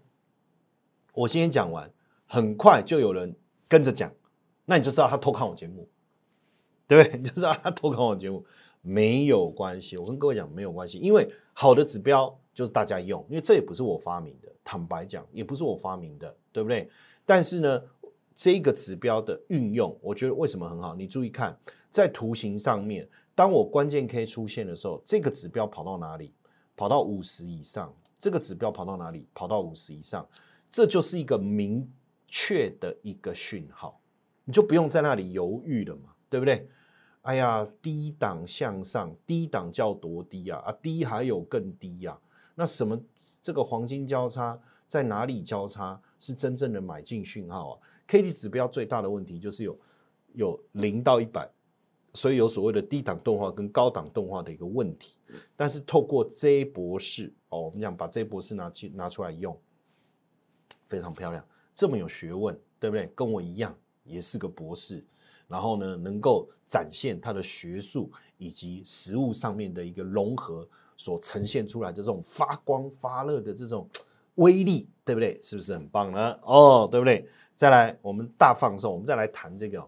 [1.13, 1.89] 我今天讲完，
[2.25, 3.33] 很快就有人
[3.67, 4.13] 跟着讲，
[4.65, 5.87] 那你就知道他偷看我节目，
[6.87, 7.17] 对不对？
[7.17, 8.45] 你就知道他偷看我节目，
[8.81, 9.97] 没有关系。
[9.97, 16.89] 我跟各位讲，没有关系，因为好的指标就是大家用，因为这也不是我发明的，坦白讲，也不是我发明的，对不对？
[17.25, 17.83] 但是呢，
[18.33, 20.95] 这个指标的运用，我觉得为什么很好？
[20.95, 21.55] 你注意看，
[21.91, 23.07] 在图形上面。
[23.35, 26.33] 当我关键 K 出现的时候，这个指标跑到哪里？
[26.77, 27.93] 跑到五十以上。
[28.17, 29.27] 这个指标跑到哪里？
[29.33, 30.25] 跑到五十以上，
[30.69, 31.87] 这就是一个明
[32.27, 33.99] 确的一个讯号，
[34.45, 36.67] 你就不用在那里犹豫了嘛，对不对？
[37.23, 40.59] 哎呀，低档向上，低档叫多低啊？
[40.59, 42.17] 啊，低还有更低呀？
[42.55, 42.99] 那什么？
[43.41, 49.77] 这个黄金交叉在哪里交叉是真正的买进讯号啊？K D 指标最大的问题就是有
[50.33, 51.47] 有零到一百。
[52.13, 55.17] 所以有所谓的低档动画跟高档动画的一个问题，
[55.57, 59.59] 但是透过 J 博士哦，我们讲把 J 博士拿去拿出来用，
[60.87, 63.11] 非常漂亮，这么有学问，对不对？
[63.13, 65.03] 跟我一样也是个博士，
[65.49, 70.65] 然后呢，能够展现他的学术以及实物上面的一个融合
[70.97, 73.87] 所呈现出来的这种发光发热的这种
[74.35, 75.39] 威力，对不对？
[75.41, 76.39] 是不是很棒呢？
[76.43, 77.27] 哦，对不对？
[77.55, 79.87] 再来，我们大放送，我们再来谈这个。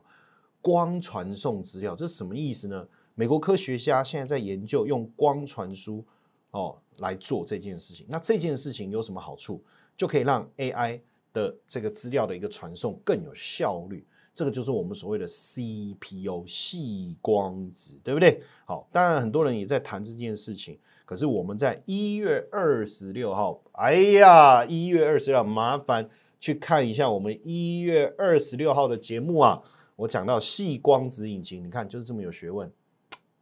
[0.59, 2.85] 光传送资料，这是什么意思呢？
[3.15, 6.03] 美国科学家现在在研究用光传输
[6.51, 8.05] 哦来做这件事情。
[8.09, 9.63] 那这件事情有什么好处？
[9.95, 10.99] 就可以让 AI
[11.31, 14.05] 的这个资料的一个传送更有效率。
[14.33, 18.43] 这个就是我们所谓的 CPU 细光子，对不对？
[18.65, 20.77] 好，当然很多人也在谈这件事情。
[21.07, 29.63] 可是我们在一月二十六号，哎呀，一月二十六，麻烦去看一下我们一月二十六号的节目啊。
[29.95, 32.69] 我讲到细光子引擎，你看就是这么有学问，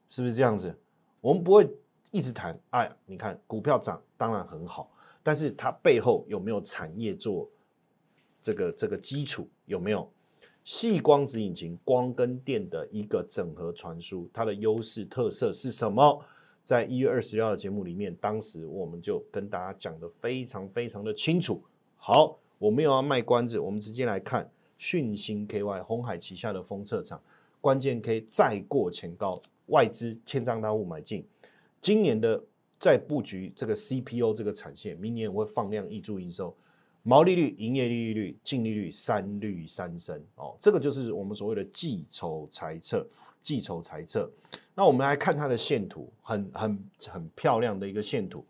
[0.07, 0.77] 是不是这样子？
[1.21, 1.67] 我们不会
[2.11, 4.91] 一直谈，哎，你看股票涨当然很好，
[5.23, 7.49] 但是它背后有没有产业做
[8.39, 9.49] 这个这个基础？
[9.65, 10.07] 有没有
[10.63, 14.29] 细光子引擎光跟电的一个整合传输？
[14.31, 16.23] 它的优势特色是什么？
[16.65, 21.63] 在一月二十六的节目里面，当时我们就跟大家讲的非常非常的清楚。
[21.95, 24.51] 好，我没有要卖关子，我们直接来看。
[24.77, 27.21] 讯星 KY 红海旗下的封测厂，
[27.61, 31.25] 关键 K 再过前高，外资千张大户买进，
[31.79, 32.43] 今年的
[32.77, 36.53] 在布局这个 CPU 这个产线，明年会放量挹注营收，
[37.03, 43.07] 毛利率、营业利率、净利率三率三升哦，这个就是我们所谓的计筹财策，
[43.45, 44.27] 计筹财策。
[44.73, 48.43] 那我们来看它的线图，很很很漂亮的一个线图，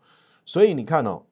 [0.46, 1.22] 所以你看哦，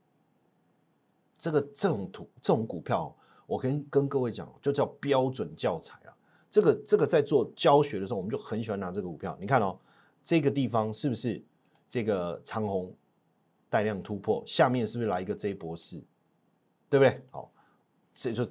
[1.39, 3.17] 这个这种图这种股票。
[3.47, 6.17] 我跟跟各位讲，就叫标准教材啊。
[6.51, 9.37] 这个这个在做教学的时候，我们就很喜欢拿这个股票。
[9.39, 9.79] 你看哦，
[10.23, 11.43] 这个地方是不是
[11.91, 12.91] 这个长虹
[13.69, 14.43] 带量突破？
[14.47, 16.03] 下面是不是来一个 J 博士？
[16.89, 17.23] 对不对？
[17.31, 17.53] 好，
[18.15, 18.47] 这就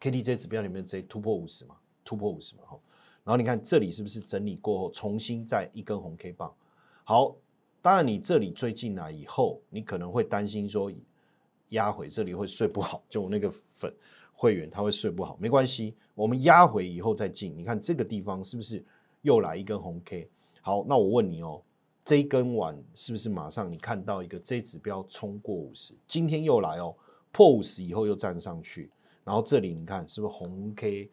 [0.00, 2.62] KDJ 指标里面 J 突破五十嘛，突破五十嘛。
[2.64, 2.78] 哈，
[3.28, 6.50] 然后你看这里是不是整理过后，重新再一根红 K 棒？
[7.04, 7.36] 好，
[7.82, 10.90] 当然你这里追进来以后，你可能会担心说
[11.68, 13.92] 压回这里会睡不好，就我那个粉。
[14.32, 17.52] 会员他会睡不好，没关系，我们压回以后再进。
[17.54, 18.82] 你看这个地方是不是
[19.20, 20.30] 又来一根红 K？
[20.62, 21.60] 好，那我问你哦，
[22.02, 25.92] 这一根完是不是马上你看到一个 J 指标冲过五十？
[26.06, 26.96] 今天又来哦，
[27.30, 28.88] 破五十以后又站上去，
[29.22, 31.10] 然后这里你看是不是红 K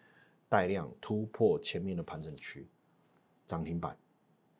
[0.55, 2.65] 带量突破前面的盘整区，
[3.45, 3.97] 涨停板？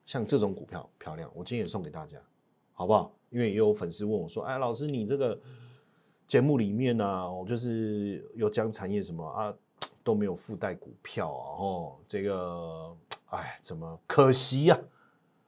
[0.06, 2.20] 像这种股票漂亮，我今天也送给大家，
[2.74, 3.16] 好不好？
[3.30, 5.40] 因为也有粉丝问我说：“哎，老师你这个。”
[6.28, 9.56] 节目里面呢，我就是有讲产业什么啊，
[10.04, 14.76] 都没有附带股票啊，哦，这个，哎，怎么可惜呀？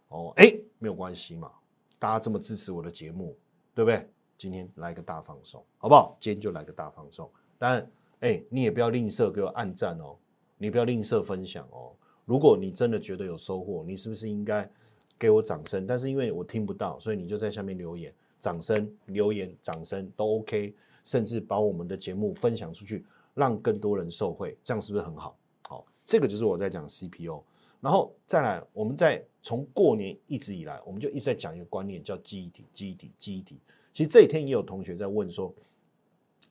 [0.09, 1.51] 哦，哎，没有关系嘛，
[1.97, 3.35] 大家这么支持我的节目，
[3.73, 4.07] 对不对？
[4.37, 6.15] 今天来个大放送，好不好？
[6.19, 10.15] 今天就来个大放送，当然，哎，你也不要吝啬给我按赞哦，
[10.57, 11.91] 你不要吝啬分享哦。
[12.25, 14.69] 如果你真的觉得有收获，你是不是应该
[15.17, 15.85] 给我掌声？
[15.87, 18.13] 但是因为我听不到，所以你就在下面留言。
[18.39, 20.71] 掌声、留言、掌声都 OK，
[21.03, 25.35] 甚至把我们的节目分享出去，让更多人受惠，这样是不是很好？
[25.67, 27.41] 好，这个就是我在讲 CPO，
[27.81, 33.57] 然后再来，我们在从过年一直以来，我们就一直在讲一个观念，叫记忆体、记忆体、记忆体。
[33.91, 35.51] 其实这一天也有同学在问说，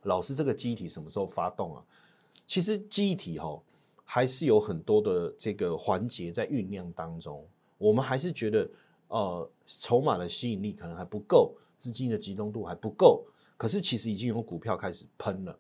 [0.03, 1.85] 老师，这个记忆体什么时候发动啊？
[2.45, 3.62] 其实记忆体哈，
[4.07, 8.71] 还是有很多的这个环节在酝酿当中，我们还是觉得，
[9.09, 11.55] 呃，筹码的吸引力可能还不够。
[11.77, 13.23] 资金的集中度还不够，
[13.59, 15.59] 可是其实已经有股票开始喷了。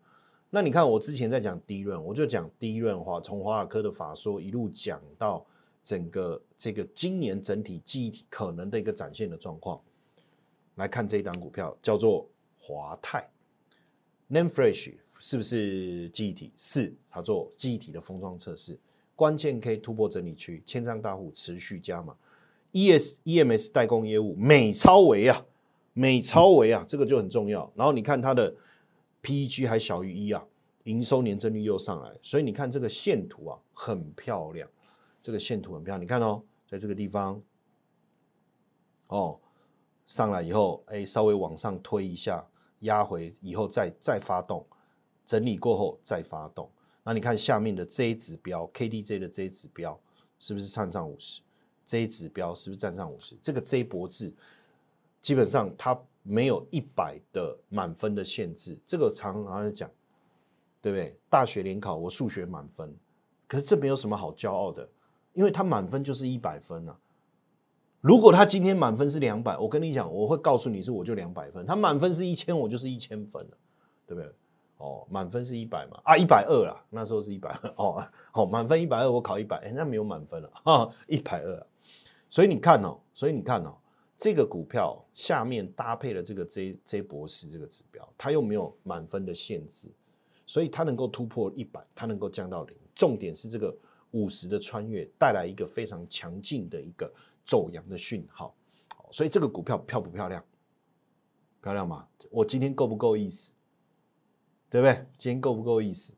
[0.48, 5.44] 那你看我之前在讲低润，我就讲低润话，从华尔科的法说一路讲到
[5.82, 9.78] 整个这个今年整体记忆体可能的一个展现的状况。
[10.76, 12.26] 来看这一档股票叫做
[12.58, 13.28] 华泰
[14.28, 16.52] ，Name Fresh 是不是记忆体？
[16.56, 18.78] 是，它做记忆体的封装测试，
[19.14, 22.16] 关键 K 突破整理区，千张大户持续加码
[22.72, 25.44] ，ES EMS 代工业务美超维啊，
[25.92, 27.70] 美超维啊，这个就很重要。
[27.74, 28.54] 然后你看它的
[29.22, 30.46] PEG 还小于一啊，
[30.84, 34.68] 营收年增率又上来，所以你看这个线图啊，很漂亮，
[35.20, 36.02] 这个线图很漂亮。
[36.02, 37.42] 你看哦，在这个地方，
[39.08, 39.40] 哦。
[40.06, 42.46] 上来以后，哎，稍微往上推一下，
[42.82, 44.64] 压回以后再再发动，
[45.26, 46.70] 整理过后再发动。
[47.02, 50.00] 那你看下面的 J 指标，KDJ 的 J 指标
[50.38, 51.42] 是不是站上五十
[51.84, 53.36] ？J 指标是不是站上五十？
[53.42, 54.32] 这个 J 博字
[55.20, 59.90] 基本上它没有一百的满分的限制，这个常常在讲，
[60.80, 61.16] 对不对？
[61.28, 62.96] 大学联考我数学满分，
[63.46, 64.88] 可是这没有什么好骄傲的，
[65.32, 66.98] 因为它满分就是一百分啊。
[68.00, 71.66] 如果他今天满分是两百，我跟你讲，我会告诉你是我就两百分。
[71.66, 73.56] 他满分是一千，我就是一千分了，
[74.06, 74.32] 对不对？
[74.78, 81.66] 哦，满分是一百嘛，啊，一百二啦，那时候是一百二 哦，好，满分一百二，我考一百，哎，那没有满分了啊， 一百二。
[82.28, 83.74] 所以你看哦，所以你看哦，
[84.16, 89.90] 这个股票下面搭配了这个 J J 博士这个指标，它又没有满分的限制，
[90.46, 92.76] 所以它能够突破一百，它能够降到零。
[92.94, 93.74] 重点是这个
[94.10, 97.12] 五十的穿越带来一个非常强劲的一个。
[97.48, 98.52] 走阳的讯号，
[99.12, 100.44] 所以这个股票漂不漂亮？
[101.62, 102.04] 漂亮吗？
[102.28, 103.52] 我今天够不够意思？
[104.68, 104.94] 对不对？
[105.16, 106.12] 今天够不够意思？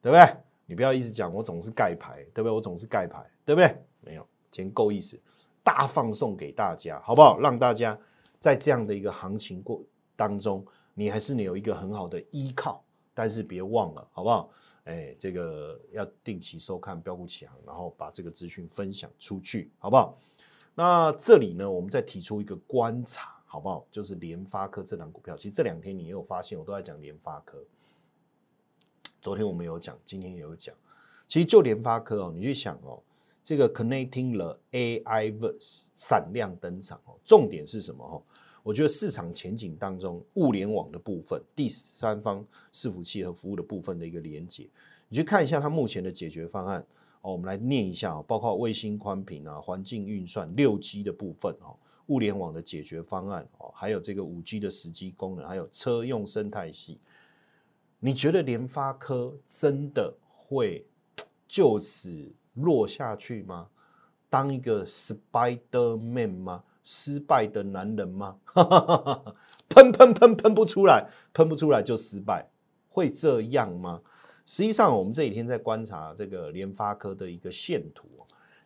[0.00, 0.36] 对不对？
[0.66, 2.52] 你不要一直讲我总是盖牌，对不对？
[2.52, 3.76] 我总是盖牌，对不对？
[4.00, 5.20] 没有，今天够意思，
[5.62, 7.38] 大放送给大家，好不好？
[7.38, 7.98] 让大家
[8.38, 9.82] 在这样的一个行情过
[10.16, 14.50] 当中，你还是你有一个很好的依靠，但是别忘了，好不好？
[14.84, 20.16] 哎，这个要定期收看标股起航，然后把这个资讯分享出去，好不好？
[20.74, 23.86] 那这里呢，我们再提出一个观察，好不好？
[23.88, 27.64] 就是联发科这档股票，其实这两天你也有发现，我都在讲联发科。
[29.20, 30.74] 昨天我们有讲，今天也有讲。
[31.28, 33.00] 其实就联发科哦，你去想哦，
[33.44, 38.20] 这个 connecting the AI verse 闪亮登场哦，重点是什么哦？
[38.64, 44.68] 我觉得市场前景当中，物联网的部分、第三方伺服器和服务的部分的一个连接，
[45.08, 46.84] 你去看一下它目前的解决方案。
[47.20, 57.00] 哦，我们来念一下包括卫星宽频啊、环境运算、六 G 的部分哦，物联网的解决方案哦，还有这个五 G 的时机功能，还有车用生态系。
[58.00, 60.86] 你觉得联发科真的会
[61.48, 63.68] 就此落下去吗？
[64.28, 66.64] 当一个 Spider Man 吗？
[66.84, 68.36] 失败的男人吗？
[69.70, 72.50] 喷喷喷喷不出来，喷不出来就失败，
[72.90, 74.02] 会这样吗？
[74.44, 78.06] 实际上，我们这几天在观察这个联发科的一个线图，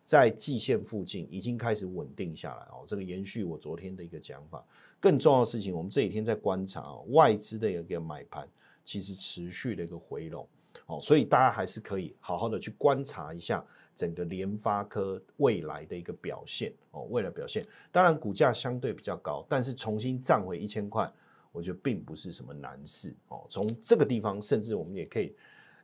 [0.09, 2.83] 在季线附近已经开始稳定下来哦。
[2.87, 4.65] 这个延续我昨天的一个讲法。
[4.99, 8.49] 更重要的事情，我们这几天在观察外资的一个买盘，
[8.87, 10.49] 其实持续的一个回笼
[10.87, 10.99] 哦。
[10.99, 13.63] 所以大家还是可以好好的去观察一下
[13.95, 17.03] 整个联发科未来的一个表现哦。
[17.11, 21.13] 未来表现，当然股价相对比较高，但是重新站回一千块，
[21.53, 23.45] 我觉得并不是什么难事哦。
[23.51, 25.37] 从这个地方，甚至我们也可以。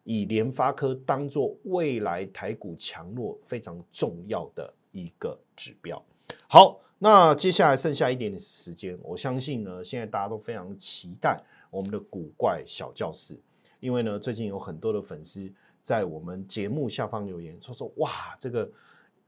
[0.04, 6.02] 以联发科当做未来台股强弱非常重要的一个指标。
[6.46, 13.38] 好，那接下来剩下一点点时间，我相信呢，现在大家都非常期待我们的古怪小教室，
[13.80, 15.50] 因为呢，最近有很多的粉丝
[15.82, 18.70] 在我们节目下方留言，说说哇，这个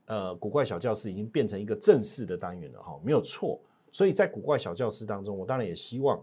[0.07, 3.61] 呃古怪小教室已经变成一个正式的单元了哈，没有错。
[3.91, 6.23] 所以在古怪小教室当中，我当然也希望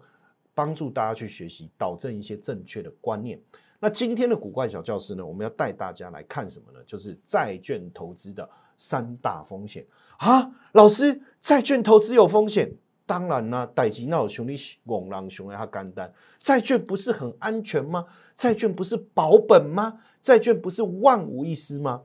[0.53, 3.39] 帮助大家去学习，导正一些正确的观念。
[3.83, 5.25] 那今天的古怪小教室呢？
[5.25, 6.79] 我们要带大家来看什么呢？
[6.85, 9.85] 就是债券投资的三大风险
[10.19, 10.49] 啊！
[10.71, 12.73] 老师，债券投资有风险？
[13.05, 18.05] 当然啦，戴吉闹兄弟拱狼熊他干单，债券不是很安全吗？
[18.37, 19.99] 债券不是保本吗？
[20.21, 22.03] 债券不是万无一失吗？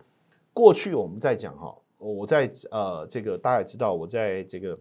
[0.53, 4.77] 过去我们在讲哈，我在呃这个大家也知道，我在这个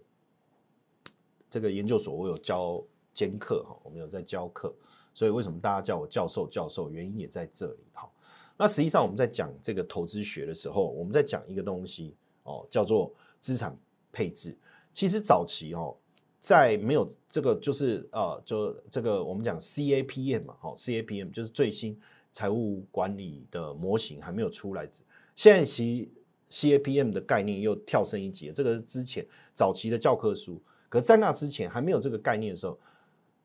[1.48, 2.84] 这个研究所，我有教
[3.14, 4.74] 兼课哈，我们有在教课。
[5.18, 6.48] 所以为什么大家叫我教授？
[6.48, 7.80] 教授原因也在这里。
[7.92, 8.08] 哈，
[8.56, 12.14] 那实际上我们在讲这个投资学的时候，我们在讲一个东西
[12.44, 13.76] 哦，叫做资产
[14.12, 14.56] 配置。
[14.94, 15.98] 其实早期哦，
[16.40, 22.00] 在没有这个就是呃，就这个我们讲 CAPM 嘛，好，CAPM 就是最新
[22.32, 24.88] 财务管理的模型还没有出来。
[25.36, 26.12] 现在其
[26.52, 32.78] CAPM 的概念又跳升一级，这个之前早期的教科书，可在那之前还没有这个概念的时候。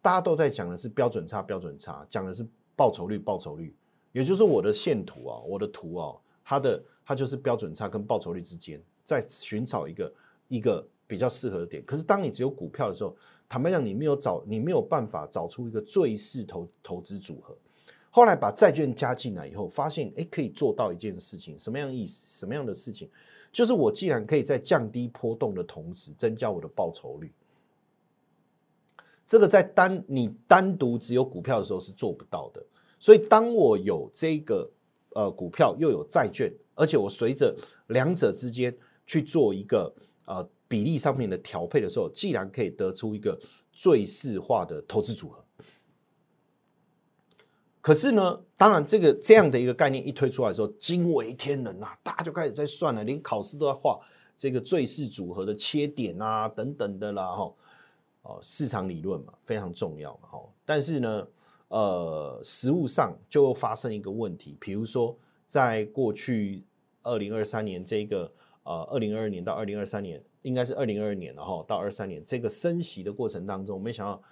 [0.02, 2.44] 大家都在讲的是标准差，标准差，讲的是
[2.74, 3.72] 报酬率，报酬率，
[4.10, 6.12] 也就是我的线图啊，我的图啊，
[6.44, 10.12] 它的它就是标准差跟报酬率之间，在寻找一个
[10.48, 11.82] 一个比较适合的点。
[11.84, 13.14] 可是当你只有股票的时候，
[13.48, 17.56] 坦白讲，你没有找，你没有办法找出一个最适投投资组合。
[18.10, 22.40] 后来把债券加进来以后，发现哎，可以做到一件事情，什么样意思？
[22.40, 23.08] 什么样的事情？
[23.52, 27.32] 就是我既然可以在降低波动的同时，增加我的报酬率。
[29.32, 32.62] 这个在单你单独只有股票的时候是做不到的，
[32.98, 34.70] 所以当我有这个
[35.14, 37.56] 呃股票又有债券，而且我随着
[37.86, 38.76] 两者之间
[39.06, 39.90] 去做一个
[40.26, 43.40] 呃比例上面的调配的时候，既然可以得出一个
[43.72, 45.42] 最适化的投资组合。
[47.80, 53.98] 可是呢，当然这个这样的一个概念一推出来的时候，惊为天人呐，大家就开始在算了，连考试都要画
[54.36, 57.50] 这个最适组合的切点啊等等的啦哈。
[58.22, 60.40] 哦市场理论嘛，非常重要嘛，哈。
[60.64, 61.26] 但是呢，
[61.68, 65.16] 呃，实物上就发生一个问题，比如说，
[65.46, 66.64] 在过去
[67.02, 74.22] 二零二三年这个呃，二零二二年到二零二三年，应该是二零二二年然后到二三年这个升息的过程当中，没想到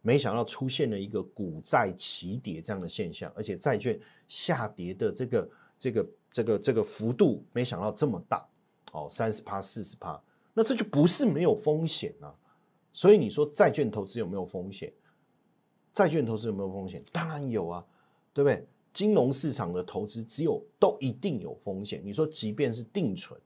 [0.00, 8.46] 没想到出现了一个股债齐跌这样的现象，而且债券下跌的这个这个这个这个幅度，没想到这么大，
[8.92, 10.18] 哦，三十趴四十趴，
[10.54, 12.34] 那这就不是没有风险啊。
[12.94, 14.90] 所以你说债券投资有没有风险？
[15.92, 17.04] 债券投资有没有风险？
[17.12, 17.84] 当然有啊，
[18.32, 18.66] 对不对？
[18.92, 22.00] 金融市场的投资只有都一定有风险。
[22.04, 23.38] 你说即便是定存，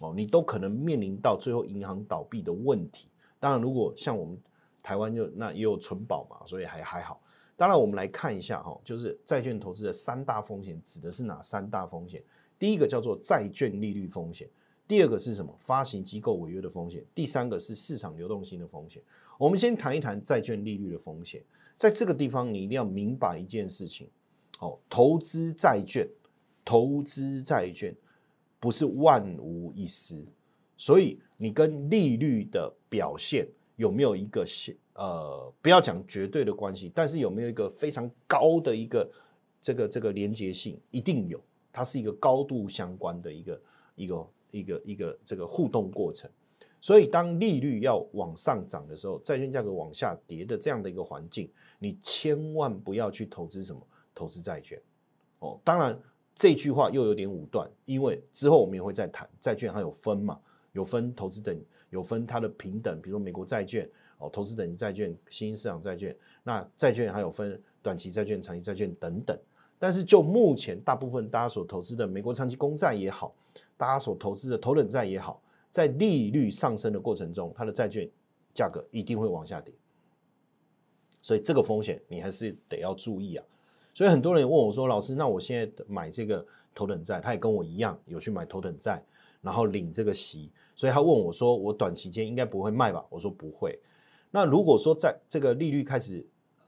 [0.00, 3.06] 哦，你都可能面临到最后银行倒闭的问题。
[3.38, 4.38] 当然，如果像我们
[4.82, 7.20] 台湾就那也有存保嘛，所以还还好。
[7.56, 12.22] 当然，我们来看一下哈，就是债券投资的三大风险指的是哪三大风险？
[12.58, 14.48] 第一个叫做债券利率风险。
[14.90, 15.54] 第二个是什么？
[15.60, 17.00] 发行机构违约的风险。
[17.14, 19.00] 第三个是市场流动性的风险。
[19.38, 21.40] 我们先谈一谈债券利率的风险。
[21.78, 24.08] 在这个地方，你一定要明白一件事情：
[24.58, 26.08] 哦，投资债券，
[26.64, 27.94] 投资债券
[28.58, 30.26] 不是万无一失。
[30.76, 34.44] 所以，你跟利率的表现有没有一个
[34.94, 39.08] 呃，不要讲绝对的关系，但是有没有一个非常高的一个
[39.62, 40.76] 这个这个连接性？
[40.90, 41.40] 一定有，
[41.72, 43.62] 它是一个高度相关的一个
[43.94, 44.28] 一个。
[44.50, 46.30] 一个一个这个互动过程，
[46.80, 53.80] 所以当利率要往上涨的时候，债券价格往下跌的这样的一个环境，你千万不要去投资什么
[54.14, 54.80] 投资债券
[55.40, 55.58] 哦。
[55.62, 55.98] 当然
[56.34, 60.40] 这句话又有点武断，因为之后我们也会再谈债券还有分嘛，
[60.72, 61.54] 有分投资等，
[61.90, 63.88] 有分它的平等，比如说美国债券
[64.18, 69.38] 哦，投资等级债券、新兴市场债券，那债券还有分短期债券、长期债券等等。
[69.78, 73.34] 但是就目前大部分大家所投资的美国长期公债也好。
[73.80, 78.06] 大家所投资的头等债也好，在利率上升的过程中，它的债券
[78.52, 79.72] 价格一定会往下跌，
[81.22, 83.44] 所以这个风险你还是得要注意啊。
[83.94, 89.02] 所以很多人问我说：“老师，那我现在买这个头等债，他也跟我一样有去买头等债，
[89.40, 93.02] 然后领这个息，所以他问我说：我短期间应该不会卖吧？
[93.08, 93.80] 我说不会。
[94.30, 96.22] 那如果说在这个利率开始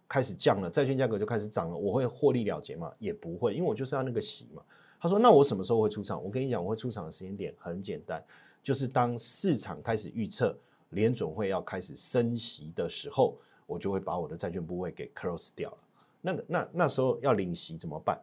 [0.09, 2.91] 开始降了，债券价格就开始涨了，我会获利了结吗？
[2.99, 4.63] 也不会，因为我就是要那个息嘛。
[5.03, 6.23] 他说：“那我什么时候会出场？
[6.23, 8.25] 我跟你讲，我会出场的时间点很简单，
[8.63, 10.57] 就是当市场开始预测
[10.91, 13.37] 联准会要开始升息的时候，
[13.67, 15.79] 我就会把我的债券部位给 close 掉了。
[16.21, 18.17] 那个那那时候要领息怎么办？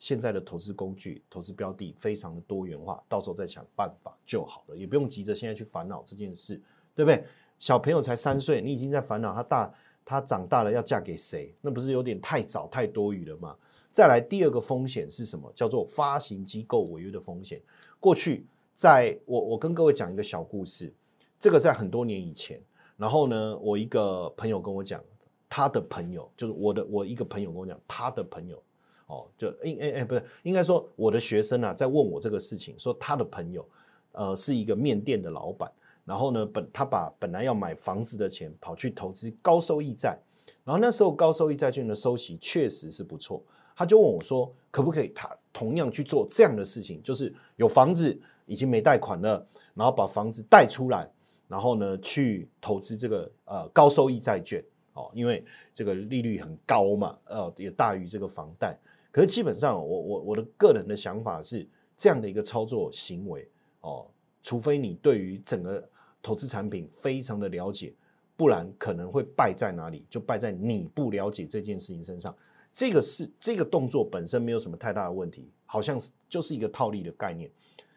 [0.00, 6.60] 现在的投资工具、投资标的非常的多元化，到时候再想办法就好了，也不用急着现在去烦恼这件事，
[6.96, 7.24] 对不对？
[7.60, 9.74] 小朋友才三岁，你已经在烦恼他大
[10.04, 11.54] 他长大了要嫁给谁？
[11.60, 13.56] 那不是有点太早太多余了吗？”
[13.94, 15.48] 再来第二个风险是什么？
[15.54, 17.62] 叫做发行机构违约的风险。
[18.00, 20.92] 过去，在我我跟各位讲一个小故事，
[21.38, 22.60] 这个在很多年以前，
[22.96, 25.00] 然后呢，我一个朋友跟我讲，
[25.48, 28.60] 他的朋友就是我的我一个朋友跟我讲，他的朋友
[29.06, 33.64] 哦，就应哎哎不是应该说我的学生啊，在问我这个事情，说他的朋友
[34.10, 35.70] 呃是一个面店的老板，
[36.04, 40.18] 然后呢本他把本来要买房子的钱跑去投资高收益债，
[40.64, 43.40] 然后那时候高收益债券的收息确实是不错。
[43.76, 47.02] 他就问我说：“可不可以他同样去做这样的事情？
[47.02, 48.16] 就是有房子
[48.46, 49.44] 已经没贷款了，
[49.74, 51.10] 然后把房子贷出来，
[51.48, 55.44] 然后呢去投资这个呃高收益债券哦，因为
[55.74, 58.78] 这个利率很高嘛，呃也大于这个房贷。
[59.10, 63.48] 可是基本上我我我的个人的想法是这样的一个操作行为
[63.80, 64.06] 哦，
[64.42, 65.88] 除非你对于整个
[66.22, 67.92] 投资产品非常的了解，
[68.36, 70.04] 不然可能会败在哪里？
[70.08, 72.34] 就败在你不了解这件事情身上。”
[72.74, 77.48] 这个是这个动作本身没有什么太大的问题，好像是就是一个套利的概念。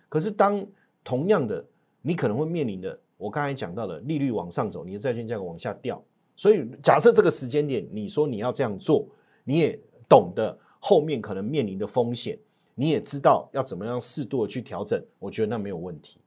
[0.08, 0.64] 可是当
[1.04, 1.66] 同样的，
[2.04, 6.00] 你可能会面临的，我刚才讲到的利率往上走，你的债券价格往下掉。
[6.36, 9.08] 所以假设这个时间点，你说你要这样做，
[9.46, 12.38] 你也懂得后面可能面临的风险，
[12.76, 16.20] 你也知道要怎么样适度的去调整，我觉得那没有问题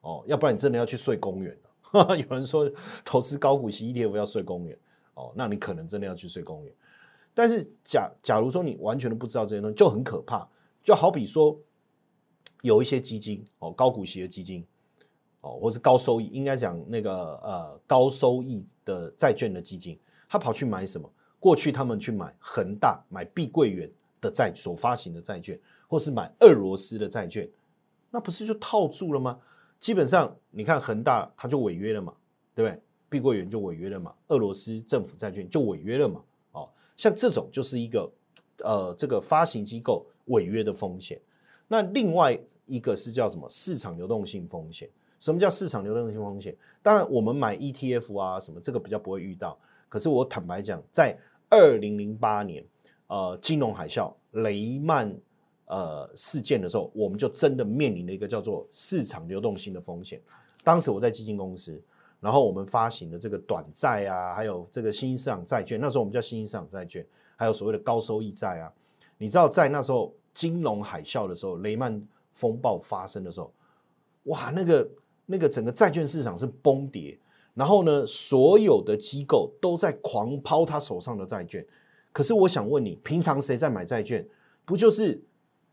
[0.00, 0.24] 哦。
[0.26, 2.16] 要不然你真的要去睡公园了。
[2.18, 2.68] 有人说
[3.04, 4.76] 投资高股息 ETF 要睡公园
[5.14, 6.74] 哦，那你可能真的要去睡公园。
[7.34, 10.48] 但是假假如说你完全都不知道这些东西，就很可怕。
[10.82, 11.58] 就好比说
[12.62, 14.66] 有一些基金哦，高股息的基金
[15.40, 21.10] 哦，或是高收益，应该讲那个呃高收益的债券的基金，他跑去买什么？
[21.38, 25.58] 过去他们去买恒大、买碧桂园的债所发行的债券，
[25.88, 27.48] 或是买俄罗斯的债券，
[28.10, 29.38] 那不是就套住了吗？
[29.80, 32.14] 基本上你看恒大它就违约了嘛，
[32.54, 32.80] 对不对？
[33.08, 36.22] 碧桂园就违约了嘛，俄罗斯政府债券就违约了嘛。
[36.96, 38.10] 像这种就是一个
[38.64, 41.20] 呃这个发行机构违约的风险。
[41.68, 43.48] 那另外一个是叫什么？
[43.48, 44.88] 市场流动性风险。
[45.18, 46.54] 什么叫市场流动性风险？
[46.82, 49.56] 当然我们买 ETF 啊什么这个比较不会遇到。
[49.88, 51.16] 可是我坦白讲，在
[51.48, 52.64] 二零零八年，
[53.06, 55.14] 呃，金融海啸、雷曼
[55.66, 60.20] 呃事件的时候，我们就真的面临了一个叫做市场流动性的风险。
[60.64, 61.80] 当时我在基金公司，
[62.22, 67.04] 然后我们发行的这个短债啊，还有这个新兴市场债券，那时候我们叫新兴市场债券，
[67.34, 68.72] 还有所谓的高收益债啊。
[69.18, 72.00] 你知道，在那时候金融海啸的时候，雷曼
[72.30, 73.52] 风暴发生的时候，
[74.24, 74.88] 哇，那个
[75.26, 77.18] 那个整个债券市场是崩跌。
[77.54, 81.66] 然后呢，所有的机构都在狂抛他手上的债券。
[82.10, 84.26] 可是我想问你，平常谁在买债券？
[84.64, 85.22] 不就是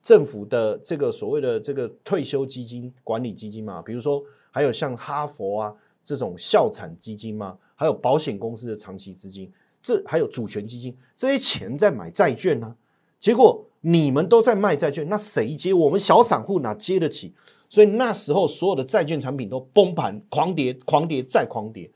[0.02, 3.82] 政府的这个所谓的这个退休基金管理基金嘛？
[3.82, 4.22] 比如说，
[4.52, 7.58] 还有像哈佛啊这种校产基金吗？
[7.76, 12.76] 还有保险公司的长期资金，这还有主权基金，这些钱在买债券呢？
[13.20, 15.74] 结果你们都在卖债券，那谁接？
[15.74, 17.34] 我们小散户哪接得起？
[17.70, 21.90] 所以那时候所有的债券产品都崩盘、狂跌、狂跌再狂跌，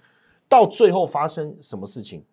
[0.47, 2.23] 到最后发生什么事情？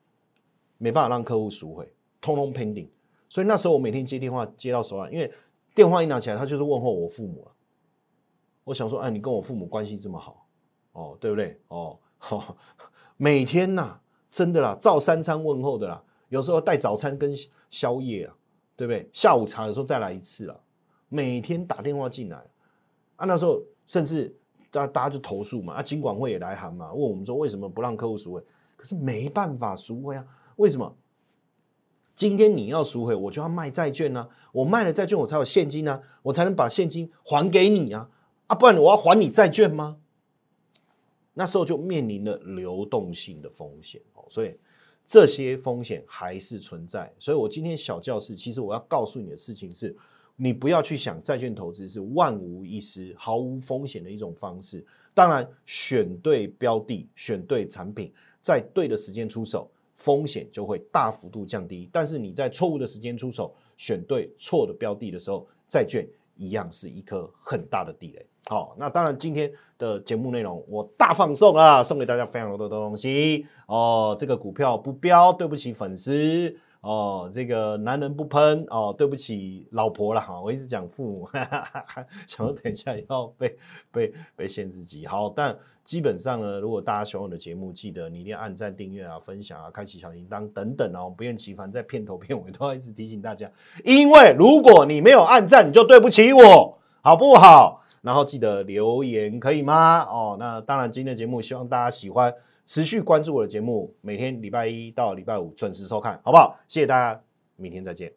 [0.77, 1.91] 没办法让客户赎回，
[2.21, 2.89] 通通 pending。
[3.29, 5.31] 所以那时候我每天接电话接到手软，因为
[5.75, 7.53] 电话一拿起来，他就是问候我父母了。
[8.65, 10.40] 我想说，哎，你跟我父母关系这么好，
[10.93, 11.61] 哦，对不对？
[11.69, 11.99] 哦，
[13.17, 17.35] 每天呐，真的啦，照三餐问候的啦，有时候带早餐跟
[17.71, 18.35] 宵夜啊，
[18.77, 19.09] 对不对？
[19.13, 20.61] 下午茶有时候再来一次了，
[21.09, 22.37] 每天打电话进来。
[23.17, 24.35] 啊，那时候甚至
[24.71, 28.43] 大大家就投诉嘛，啊，金管会也来函嘛，问我们说为什么不让客户赎回？
[28.77, 30.25] 可是没办法赎回啊，
[30.57, 30.97] 为什么？
[32.15, 38.09] 今天你要赎回，我就要卖债券呢，我卖了债券，我才有现金呢，我才能把现金还给你啊，
[38.47, 39.99] 啊，不然我要还你债券吗？
[41.35, 44.57] 那时候就面临了流动性的风险哦，所以
[45.07, 47.13] 这些风险还是存在。
[47.19, 49.97] 所以我今天小教室，其实我要告诉你的事情是。
[50.43, 54.83] 你不要去想债券投资是万无一失、毫无风险的一种方式。
[55.13, 58.11] 当然，选对标的、选对产品，
[58.41, 61.91] 在对的时间出手，风险就会大幅度降低。
[61.93, 66.09] 但是你在错误的时间出手，选对错的标的的时候，债券
[66.39, 68.27] 一样是一颗很大的地雷。
[68.51, 69.49] 好，那当然今天
[69.79, 74.13] 的节目内容我大放送啊，送给大家非常多的东西哦。
[74.19, 76.53] 这个股票不标，对不起粉丝。
[76.81, 81.29] 哦，这个男人不喷哦，对不起老婆了哈，我一直讲父母，
[82.27, 83.57] 想说等一下要被
[83.93, 85.07] 被被限制级。
[85.07, 93.49] 好，但基本上呢，如果大家喜欢我的节目，记得你一定要按赞、订阅啊、分享啊、开启小铃铛等等哦，不厌其烦在片头片尾都要一直提醒大家，
[93.85, 97.77] 因为如果你没有按赞，你就对不起我，好不好？
[98.03, 100.01] 然后记得留言可以吗？
[100.09, 102.35] 哦，那当然，今天的节目希望大家喜欢。
[102.67, 106.57] 持续关注我的节目，每天礼拜一到礼拜五准时收看，好不好？
[106.69, 107.21] 谢谢大家，
[107.57, 108.13] 明天再见。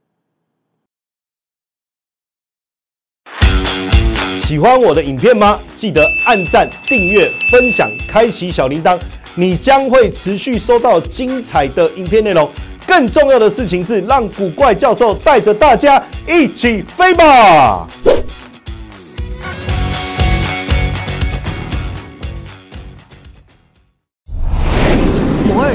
[4.39, 5.59] 喜欢我的影片吗？
[5.75, 8.99] 记得按赞、订阅、分享、开启小铃铛，
[9.35, 12.47] 你将会持续收到精彩的影片内容。
[12.85, 17.87] 更重要的事情是，让古怪教授带着大家一起飞吧！